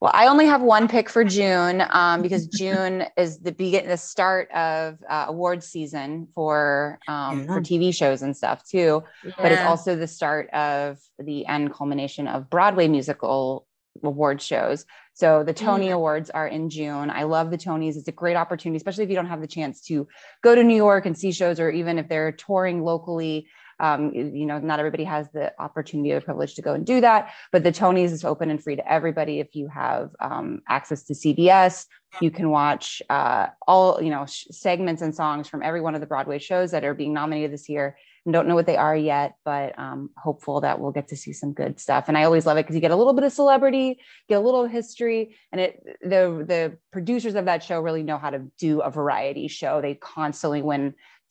[0.00, 3.96] Well, I only have one pick for June um, because June is the begin the
[3.96, 9.02] start of uh, award season for um, for TV shows and stuff too.
[9.24, 9.32] Yeah.
[9.38, 13.66] But it's also the start of the end culmination of Broadway musical
[14.02, 14.84] award shows.
[15.14, 15.94] So the Tony mm.
[15.94, 17.08] Awards are in June.
[17.10, 17.96] I love the Tonys.
[17.96, 20.08] It's a great opportunity, especially if you don't have the chance to
[20.42, 23.46] go to New York and see shows, or even if they're touring locally.
[23.84, 27.34] Um, you know, not everybody has the opportunity or privilege to go and do that,
[27.52, 29.40] but the Tonys is open and free to everybody.
[29.40, 31.84] If you have um, access to CBS,
[32.20, 36.00] you can watch uh, all, you know, sh- segments and songs from every one of
[36.00, 37.98] the Broadway shows that are being nominated this year.
[38.24, 41.34] And don't know what they are yet, but um, hopeful that we'll get to see
[41.34, 42.08] some good stuff.
[42.08, 44.40] And I always love it because you get a little bit of celebrity, get a
[44.40, 48.80] little history, and it the the producers of that show really know how to do
[48.80, 49.82] a variety show.
[49.82, 50.62] They constantly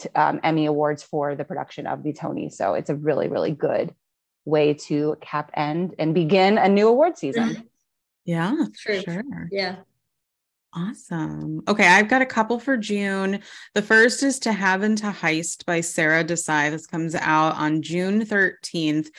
[0.01, 2.49] win um, Emmy Awards for the production of the Tony.
[2.49, 3.93] So it's a really, really good
[4.45, 7.69] way to cap end and begin a new award season.
[8.25, 9.01] Yeah, True.
[9.01, 9.49] sure.
[9.51, 9.77] Yeah.
[10.75, 11.61] Awesome.
[11.67, 13.41] Okay, I've got a couple for June.
[13.75, 16.71] The first is To Have and to Heist by Sara Desai.
[16.71, 19.09] This comes out on June 13th.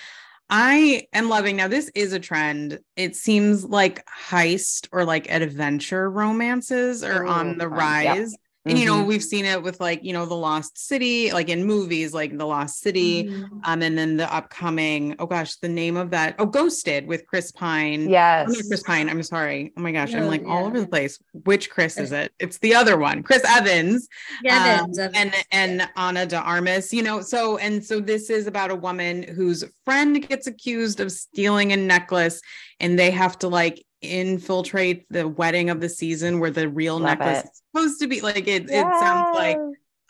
[0.50, 1.68] I am loving now.
[1.68, 2.80] This is a trend.
[2.96, 8.34] It seems like heist or like adventure romances are on the rise.
[8.66, 9.08] And you know, mm-hmm.
[9.08, 12.46] we've seen it with like, you know, the Lost City, like in movies, like the
[12.46, 13.24] Lost City.
[13.24, 13.58] Mm-hmm.
[13.64, 17.52] Um, and then the upcoming, oh gosh, the name of that, oh, Ghosted with Chris
[17.52, 18.08] Pine.
[18.08, 18.48] Yes.
[18.50, 19.10] Oh, Chris Pine.
[19.10, 19.72] I'm sorry.
[19.76, 20.48] Oh my gosh, I'm like yeah.
[20.48, 21.18] all over the place.
[21.44, 22.32] Which Chris is it?
[22.38, 24.08] It's the other one, Chris Evans.
[24.42, 24.98] Yeah, um, Evans.
[24.98, 29.24] and and Ana de Armas, you know, so and so this is about a woman
[29.24, 32.40] whose friend gets accused of stealing a necklace
[32.80, 37.18] and they have to like infiltrate the wedding of the season where the real Love
[37.18, 37.46] necklace it.
[37.46, 39.58] is supposed to be like it, it sounds like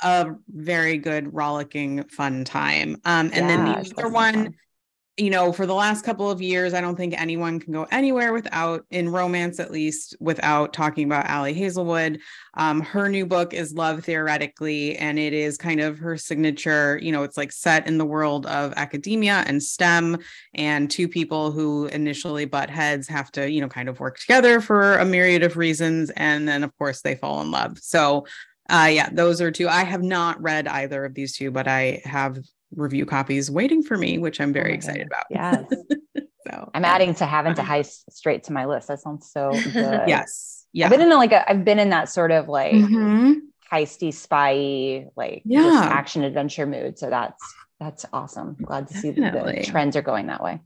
[0.03, 2.97] a very good rollicking fun time.
[3.05, 4.55] Um and yeah, then the other one
[5.17, 8.33] you know, for the last couple of years, I don't think anyone can go anywhere
[8.33, 12.19] without, in romance at least, without talking about Ali Hazelwood.
[12.55, 16.99] Um, her new book is Love Theoretically, and it is kind of her signature.
[17.01, 20.19] You know, it's like set in the world of academia and STEM,
[20.55, 24.61] and two people who initially butt heads have to, you know, kind of work together
[24.61, 26.11] for a myriad of reasons.
[26.17, 27.79] And then, of course, they fall in love.
[27.79, 28.27] So,
[28.69, 29.69] uh, yeah, those are two.
[29.69, 32.39] I have not read either of these two, but I have
[32.77, 35.25] review copies waiting for me, which I'm very oh excited about.
[35.31, 35.65] Yes.
[36.47, 38.89] so I'm adding to have and to heist straight to my list.
[38.89, 40.03] That sounds so good.
[40.07, 40.67] yes.
[40.73, 40.87] Yeah.
[40.87, 43.35] I've been in like a, I've been in that sort of like mm-hmm.
[43.73, 45.89] heisty, spy, like yeah.
[45.91, 46.99] action adventure mood.
[46.99, 47.43] So that's
[47.81, 48.57] that's awesome.
[48.63, 49.15] glad to Definitely.
[49.15, 50.61] see that the trends are going that way.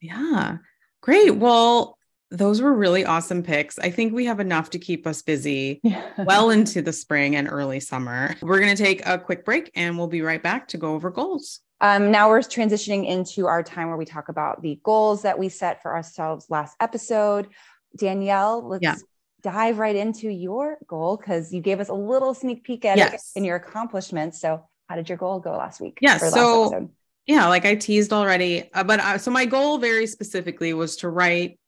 [0.00, 0.58] Yeah.
[1.00, 1.36] Great.
[1.36, 1.98] Well,
[2.32, 3.78] those were really awesome picks.
[3.78, 5.80] I think we have enough to keep us busy
[6.18, 8.34] well into the spring and early summer.
[8.40, 11.10] We're going to take a quick break and we'll be right back to go over
[11.10, 11.60] goals.
[11.82, 15.48] Um, now we're transitioning into our time where we talk about the goals that we
[15.48, 17.48] set for ourselves last episode.
[17.96, 18.94] Danielle, let's yeah.
[19.42, 23.32] dive right into your goal because you gave us a little sneak peek at yes.
[23.34, 24.40] it in your accomplishments.
[24.40, 25.98] So, how did your goal go last week?
[26.00, 26.18] Yeah.
[26.18, 26.90] So,
[27.26, 31.08] yeah, like I teased already, uh, but uh, so my goal very specifically was to
[31.08, 31.58] write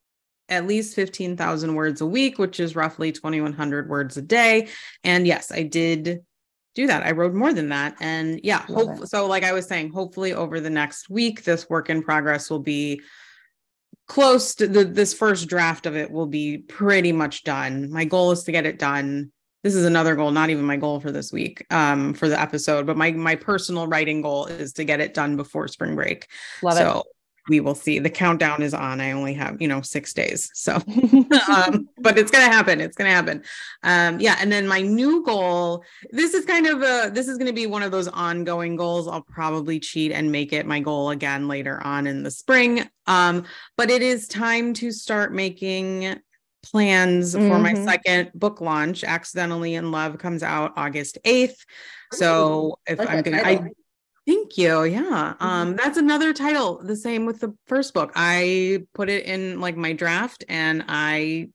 [0.48, 4.68] at least 15,000 words a week, which is roughly 2,100 words a day.
[5.02, 6.20] And yes, I did
[6.74, 7.04] do that.
[7.04, 7.96] I wrote more than that.
[8.00, 11.88] And yeah, hope, so like I was saying, hopefully over the next week, this work
[11.88, 13.00] in progress will be
[14.06, 17.90] close to the, this first draft of it will be pretty much done.
[17.90, 19.30] My goal is to get it done.
[19.62, 22.84] This is another goal, not even my goal for this week, um, for the episode,
[22.84, 26.28] but my my personal writing goal is to get it done before spring break.
[26.62, 27.13] Love so, it
[27.48, 27.98] we will see.
[27.98, 29.00] The countdown is on.
[29.00, 30.50] I only have, you know, six days.
[30.54, 30.74] So,
[31.54, 32.80] um, but it's going to happen.
[32.80, 33.42] It's going to happen.
[33.82, 34.36] Um, yeah.
[34.40, 37.66] And then my new goal, this is kind of a, this is going to be
[37.66, 39.08] one of those ongoing goals.
[39.08, 42.88] I'll probably cheat and make it my goal again later on in the spring.
[43.06, 43.44] Um,
[43.76, 46.18] but it is time to start making
[46.62, 47.48] plans mm-hmm.
[47.48, 47.84] for my mm-hmm.
[47.84, 49.04] second book launch.
[49.04, 51.56] Accidentally in Love comes out August 8th.
[52.12, 53.70] So if like I'm going to, I,
[54.26, 54.84] Thank you.
[54.84, 55.00] Yeah.
[55.34, 55.44] Mm-hmm.
[55.44, 56.80] Um, that's another title.
[56.82, 58.12] The same with the first book.
[58.14, 61.50] I put it in like my draft and I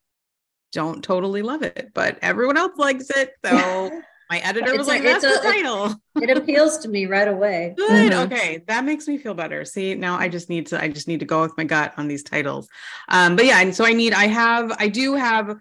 [0.72, 3.34] don't totally love it, but everyone else likes it.
[3.45, 5.95] So my editor was like, that's a, the title.
[6.22, 7.74] it appeals to me right away.
[7.76, 8.11] Good.
[8.11, 8.32] Mm-hmm.
[8.32, 8.63] Okay.
[8.67, 9.65] That makes me feel better.
[9.65, 12.07] See, now I just need to, I just need to go with my gut on
[12.07, 12.67] these titles.
[13.07, 15.57] Um, but yeah, and so I need, I have, I do have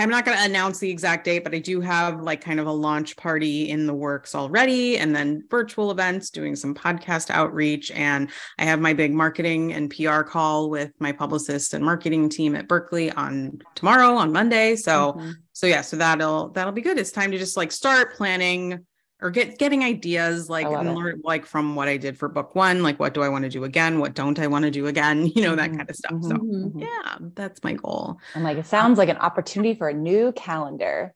[0.00, 2.66] I'm not going to announce the exact date, but I do have like kind of
[2.66, 7.90] a launch party in the works already, and then virtual events, doing some podcast outreach.
[7.92, 12.56] And I have my big marketing and PR call with my publicist and marketing team
[12.56, 14.76] at Berkley on tomorrow, on Monday.
[14.76, 15.30] So, mm-hmm.
[15.52, 16.98] so yeah, so that'll that'll be good.
[16.98, 18.84] It's time to just like start planning
[19.24, 23.00] or get getting ideas like learn like from what I did for book one, like
[23.00, 23.98] what do I want to do again?
[23.98, 25.26] What don't I want to do again?
[25.34, 25.78] You know, that mm-hmm.
[25.78, 26.12] kind of stuff.
[26.12, 26.28] Mm-hmm.
[26.28, 26.78] So mm-hmm.
[26.80, 28.18] yeah, that's my goal.
[28.34, 31.14] And like it sounds like an opportunity for a new calendar.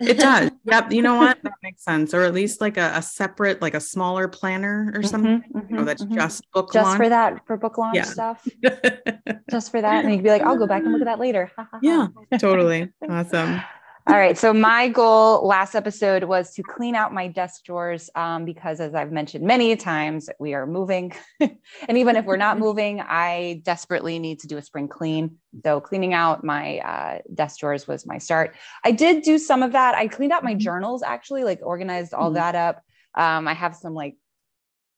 [0.00, 0.50] It does.
[0.64, 0.92] yep.
[0.92, 1.42] You know what?
[1.42, 2.14] That makes sense.
[2.14, 5.42] Or at least like a, a separate, like a smaller planner or mm-hmm, something.
[5.48, 6.98] You know, mm-hmm, that's just book just launch.
[6.98, 8.02] for that for book launch yeah.
[8.04, 8.46] stuff.
[9.50, 10.04] just for that.
[10.04, 11.50] And you would be like, I'll go back and look at that later.
[11.82, 12.06] yeah,
[12.38, 12.88] totally.
[13.08, 13.60] Awesome.
[14.08, 14.38] All right.
[14.38, 18.94] So my goal last episode was to clean out my desk drawers um, because, as
[18.94, 21.58] I've mentioned many times, we are moving, and
[21.90, 25.36] even if we're not moving, I desperately need to do a spring clean.
[25.62, 28.54] So cleaning out my uh, desk drawers was my start.
[28.82, 29.94] I did do some of that.
[29.94, 30.60] I cleaned out my mm-hmm.
[30.60, 32.36] journals actually, like organized all mm-hmm.
[32.36, 32.76] that up.
[33.14, 34.16] Um, I have some like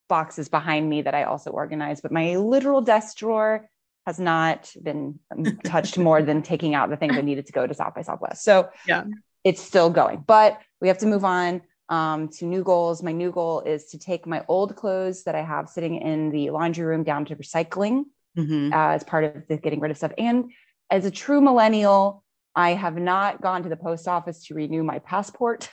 [0.09, 3.69] boxes behind me that I also organized, but my literal desk drawer
[4.07, 5.19] has not been
[5.65, 8.45] touched more than taking out the things that needed to go to South by Southwest.
[8.45, 9.05] So yeah,
[9.45, 13.03] it's still going, but we have to move on um, to new goals.
[13.03, 16.51] My new goal is to take my old clothes that I have sitting in the
[16.51, 18.05] laundry room down to recycling
[18.39, 18.73] mm-hmm.
[18.73, 20.13] uh, as part of the getting rid of stuff.
[20.17, 20.53] And
[20.91, 22.23] as a true millennial,
[22.55, 25.69] I have not gone to the post office to renew my passport.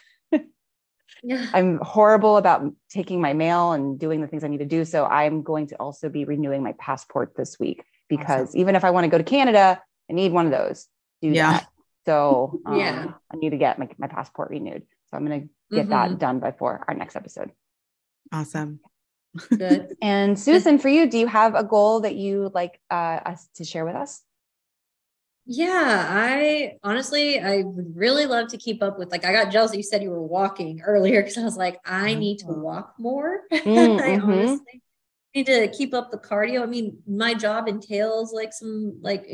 [1.23, 1.47] yeah.
[1.53, 4.86] I'm horrible about taking my mail and doing the things I need to do.
[4.86, 8.60] So I'm going to also be renewing my passport this week because awesome.
[8.60, 10.88] even if I want to go to Canada, I need one of those.
[11.22, 11.51] Do yeah.
[11.51, 11.68] that.
[12.05, 14.84] So um, yeah, I need to get my, my passport renewed.
[15.10, 15.91] So I'm going to get mm-hmm.
[15.91, 17.51] that done before our next episode.
[18.32, 18.80] Awesome.
[19.49, 19.95] Good.
[20.01, 23.64] and Susan, for you, do you have a goal that you like uh, us to
[23.64, 24.22] share with us?
[25.49, 29.12] Yeah, I honestly, I would really love to keep up with.
[29.12, 31.80] Like, I got jealous that you said you were walking earlier because I was like,
[31.86, 33.41] I need to walk more.
[33.51, 34.30] Mm, I mm-hmm.
[34.30, 34.82] honestly
[35.38, 36.63] need to keep up the cardio.
[36.63, 39.25] I mean, my job entails like some like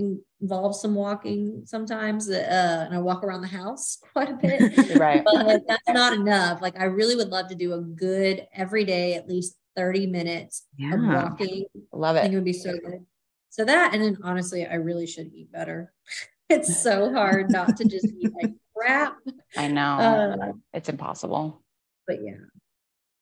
[0.42, 4.96] involves some walking sometimes, uh, and I walk around the house quite a bit.
[4.98, 6.62] right, but that's not enough.
[6.62, 10.68] Like, I really would love to do a good every day, at least thirty minutes
[10.78, 10.94] yeah.
[10.94, 11.66] of walking.
[11.94, 12.20] Love it.
[12.20, 13.06] I think it would be so good.
[13.50, 15.94] So that, and then honestly, I really should eat better.
[16.50, 19.16] it's so hard not to just eat like crap.
[19.56, 21.62] I know uh, it's impossible.
[22.06, 22.34] But yeah,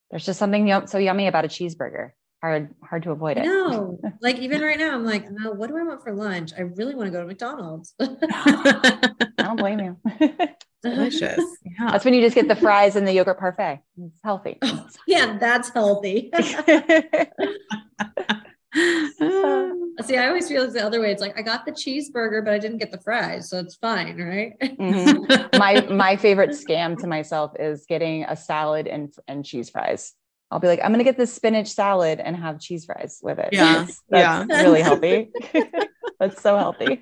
[0.10, 3.46] there's just something so yummy about a cheeseburger hard hard to avoid it.
[3.46, 6.52] No, like even right now, I'm like, no, what do I want for lunch?
[6.58, 7.94] I really want to go to McDonald's.
[8.00, 9.98] I don't blame you.
[10.84, 11.40] Delicious.
[11.64, 11.92] Yeah.
[11.92, 13.82] That's when you just get the fries and the yogurt parfait.
[13.98, 14.58] It's healthy.
[14.64, 16.32] Oh, yeah, that's healthy.
[20.02, 21.12] See, I always feel it's the other way.
[21.12, 24.18] It's like I got the cheeseburger, but I didn't get the fries, so it's fine,
[24.20, 24.58] right?
[24.60, 25.58] Mm-hmm.
[25.60, 30.14] my my favorite scam to myself is getting a salad and and cheese fries.
[30.52, 33.50] I'll be like, I'm gonna get this spinach salad and have cheese fries with it.
[33.54, 34.62] Yeah, that's yeah.
[34.62, 35.32] really healthy.
[36.20, 37.00] that's so healthy.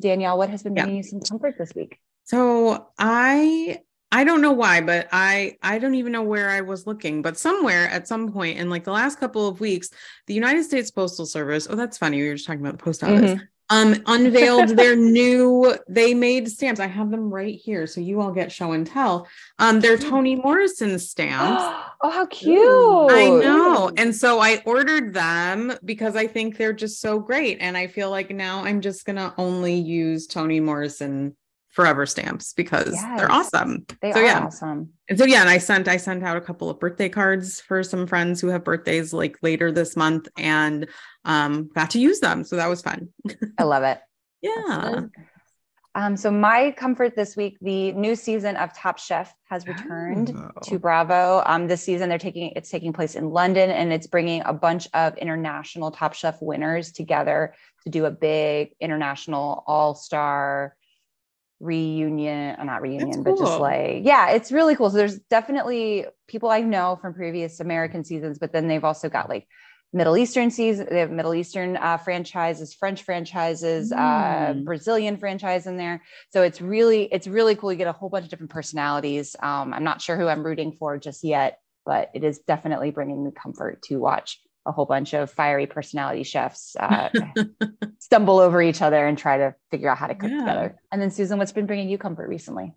[0.00, 0.86] Danielle, what has been yeah.
[0.86, 1.98] you some comfort this week?
[2.24, 3.80] So I
[4.12, 7.36] I don't know why, but I I don't even know where I was looking, but
[7.36, 9.90] somewhere at some point in like the last couple of weeks,
[10.28, 11.66] the United States Postal Service.
[11.68, 12.22] Oh, that's funny.
[12.22, 13.32] We were just talking about the post office.
[13.32, 16.78] Mm-hmm um, unveiled their new, they made stamps.
[16.78, 17.86] I have them right here.
[17.86, 19.26] So you all get show and tell.
[19.58, 21.62] Um, they're Toni Morrison stamps.
[22.02, 22.60] oh, how cute.
[23.10, 23.90] I know.
[23.96, 27.58] And so I ordered them because I think they're just so great.
[27.60, 31.34] And I feel like now I'm just going to only use Toni Morrison
[31.70, 33.86] forever stamps because yes, they're awesome.
[34.02, 34.44] They so, are yeah.
[34.44, 34.90] awesome.
[35.08, 37.82] And so yeah, and I sent I sent out a couple of birthday cards for
[37.82, 40.86] some friends who have birthdays like later this month and
[41.24, 42.44] um got to use them.
[42.44, 43.08] So that was fun.
[43.58, 44.00] I love it.
[44.42, 45.02] yeah.
[45.94, 50.48] Um, so my comfort this week, the new season of Top Chef has returned Oh.
[50.62, 51.42] to Bravo.
[51.44, 54.88] Um, this season they're taking it's taking place in London and it's bringing a bunch
[54.94, 57.54] of international Top Chef winners together
[57.84, 60.74] to do a big international all-star
[61.60, 64.90] reunion, uh, not reunion, but just like yeah, it's really cool.
[64.90, 69.28] So there's definitely people I know from previous American seasons, but then they've also got
[69.28, 69.46] like
[69.94, 74.64] Middle Eastern season, they have Middle Eastern uh, franchises, French franchises, uh, Mm.
[74.64, 76.02] Brazilian franchise in there.
[76.30, 77.70] So it's really, it's really cool.
[77.72, 79.36] You get a whole bunch of different personalities.
[79.40, 83.22] Um, I'm not sure who I'm rooting for just yet, but it is definitely bringing
[83.22, 87.10] me comfort to watch a whole bunch of fiery personality chefs uh,
[87.98, 90.38] stumble over each other and try to figure out how to cook Yeah.
[90.38, 90.80] together.
[90.90, 92.72] And then Susan, what's been bringing you comfort recently?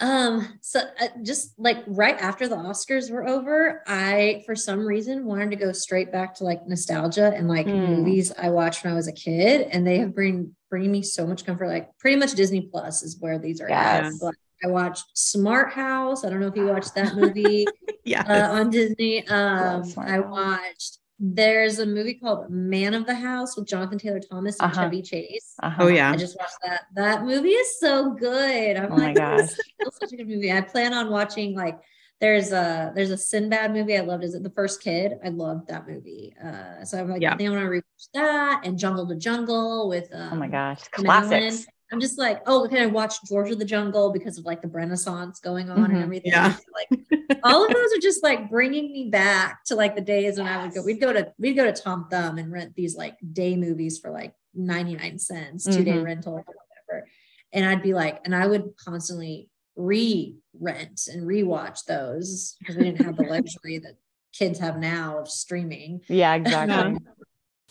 [0.00, 5.24] Um, so uh, just like right after the Oscars were over, I for some reason
[5.24, 7.86] wanted to go straight back to like nostalgia and like Hmm.
[7.86, 11.26] movies I watched when I was a kid, and they have bring bringing me so
[11.26, 11.68] much comfort.
[11.68, 13.70] Like pretty much Disney Plus is where these are.
[13.70, 14.04] at.
[14.04, 14.18] Yes.
[14.20, 14.34] But
[14.64, 16.24] I watched Smart House.
[16.24, 17.66] I don't know if you watched that movie
[18.04, 18.24] yeah.
[18.26, 19.26] uh, on Disney.
[19.28, 20.98] Um, I watched.
[21.26, 24.82] There's a movie called Man of the House with Jonathan Taylor Thomas and Uh-huh.
[24.84, 25.54] Chevy Chase.
[25.62, 25.84] Uh-huh.
[25.84, 26.10] oh yeah.
[26.12, 26.82] I just watched that.
[26.96, 28.76] That movie is so good.
[28.76, 29.92] I'm Oh my like, this is gosh.
[30.00, 30.52] such a good movie.
[30.52, 31.78] I plan on watching like
[32.20, 34.22] there's a there's a Sinbad movie I loved.
[34.22, 35.14] Is it the first kid?
[35.24, 36.34] I loved that movie.
[36.44, 37.32] Uh, so I'm like, Yeah.
[37.32, 40.08] I think I want to rewatch that and Jungle to Jungle with.
[40.12, 40.80] Um, Oh my gosh.
[40.94, 41.54] Tim Allen.
[41.94, 44.66] I'm just like, oh, can I watch George of the Jungle because of like the
[44.66, 45.94] Brenaissance going on Mhm.
[45.94, 46.32] and everything?
[46.32, 46.56] Yeah.
[46.74, 50.48] Like all of those are just like bringing me back to like the days when
[50.48, 50.82] I would go.
[50.82, 54.10] We'd go to we'd go to Tom Thumb and rent these like day movies for
[54.10, 56.04] like 99 cents, two day Mhm.
[56.04, 57.06] rental or whatever.
[57.52, 63.04] And I'd be like, and I would constantly re-rent and rewatch those because we didn't
[63.04, 63.94] have the luxury that
[64.32, 66.00] kids have now of streaming.
[66.08, 66.98] Yeah, exactly.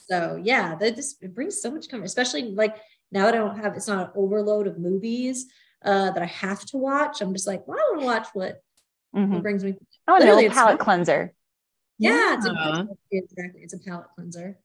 [0.06, 2.76] So yeah, that just it brings so much comfort, especially like
[3.14, 5.46] now that I don't have it's not an overload of movies
[5.86, 7.22] uh that I have to watch.
[7.22, 8.62] I'm just like, well, I want to watch what,
[9.16, 9.30] Mhm.
[9.30, 9.76] what brings me.
[10.08, 11.34] Oh, no, Literally, it's palate cleanser.
[12.00, 12.82] Yeah, it's Yeah.
[12.82, 13.62] a, exactly.
[13.62, 14.58] It's a palate cleanser.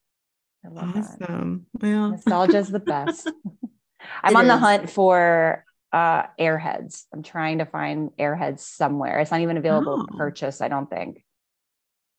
[0.64, 1.04] I love that.
[1.22, 1.66] Awesome.
[1.80, 3.30] Well, Nostalgia is the best.
[4.22, 7.04] I'm It on the hunt for uh airheads.
[7.12, 9.18] I'm trying to find airheads somewhere.
[9.20, 10.16] It's not even available to Oh.
[10.16, 11.24] purchase, I don't think.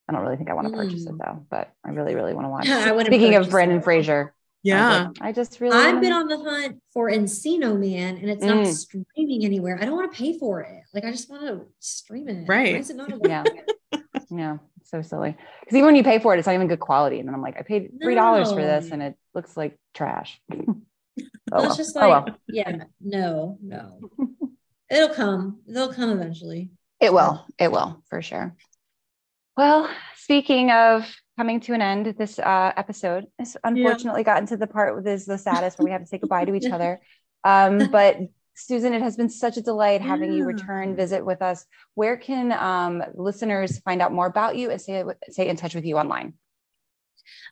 [0.07, 1.19] I don't really think I want to purchase it Mm.
[1.23, 3.05] though, but I really, really want to watch I it.
[3.05, 3.83] Speaking of purchase Brendan it.
[4.63, 5.03] Fraser, I yeah.
[5.07, 8.57] like, I just really I've been on the hunt for Encino Man and it's not
[8.57, 8.73] Mm.
[8.73, 9.77] streaming anywhere.
[9.81, 10.83] I don't want to pay for it.
[10.93, 12.47] Like I just want to stream it.
[12.47, 12.75] Why Right.
[12.75, 13.43] is it not Yeah.
[14.31, 15.35] Yeah, so silly.
[15.61, 17.19] Because even when you pay for it, it's not even good quality.
[17.19, 20.39] And then I'm like, I paid three dollars for this and it looks like trash.
[20.53, 20.75] oh,
[21.51, 22.35] Well, just oh like, well.
[22.47, 23.99] yeah, no, no.
[24.89, 25.61] It'll come.
[25.67, 26.69] It'll come eventually.
[26.99, 27.45] It will.
[27.57, 28.55] It will for sure.
[29.57, 31.07] Well, speaking of
[31.39, 35.25] coming to an end, this uh, episode has unfortunately gotten to the part that is
[35.25, 36.99] the saddest where we have to say goodbye to each other.
[37.45, 38.17] Um, but
[38.55, 41.65] Susan, it has been such a delight having you return visit with us.
[41.95, 45.85] Where can um, listeners find out more about you and stay, stay in touch with
[45.85, 46.33] you online?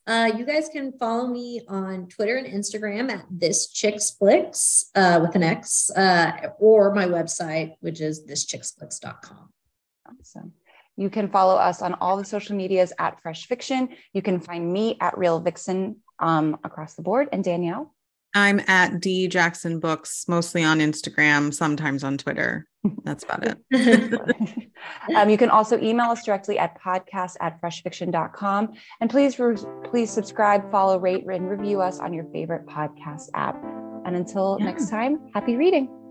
[0.05, 5.19] Uh, you guys can follow me on Twitter and Instagram at this chicks flicks uh,
[5.21, 9.49] with an X, uh, or my website, which is thischicksflicks.com.
[10.09, 10.51] Awesome.
[10.97, 13.89] You can follow us on all the social medias at Fresh Fiction.
[14.13, 17.29] You can find me at Real Vixen um, across the board.
[17.31, 17.93] And Danielle?
[18.33, 22.67] I'm at D Jackson Books, mostly on Instagram, sometimes on Twitter.
[23.03, 24.69] That's about it.
[25.15, 28.73] um, you can also email us directly at podcast at freshfiction.com.
[29.01, 29.55] And please, re-
[29.89, 33.55] please subscribe, follow, rate, and review us on your favorite podcast app.
[34.05, 34.65] And until Yeah.
[34.65, 36.06] next time, happy reading.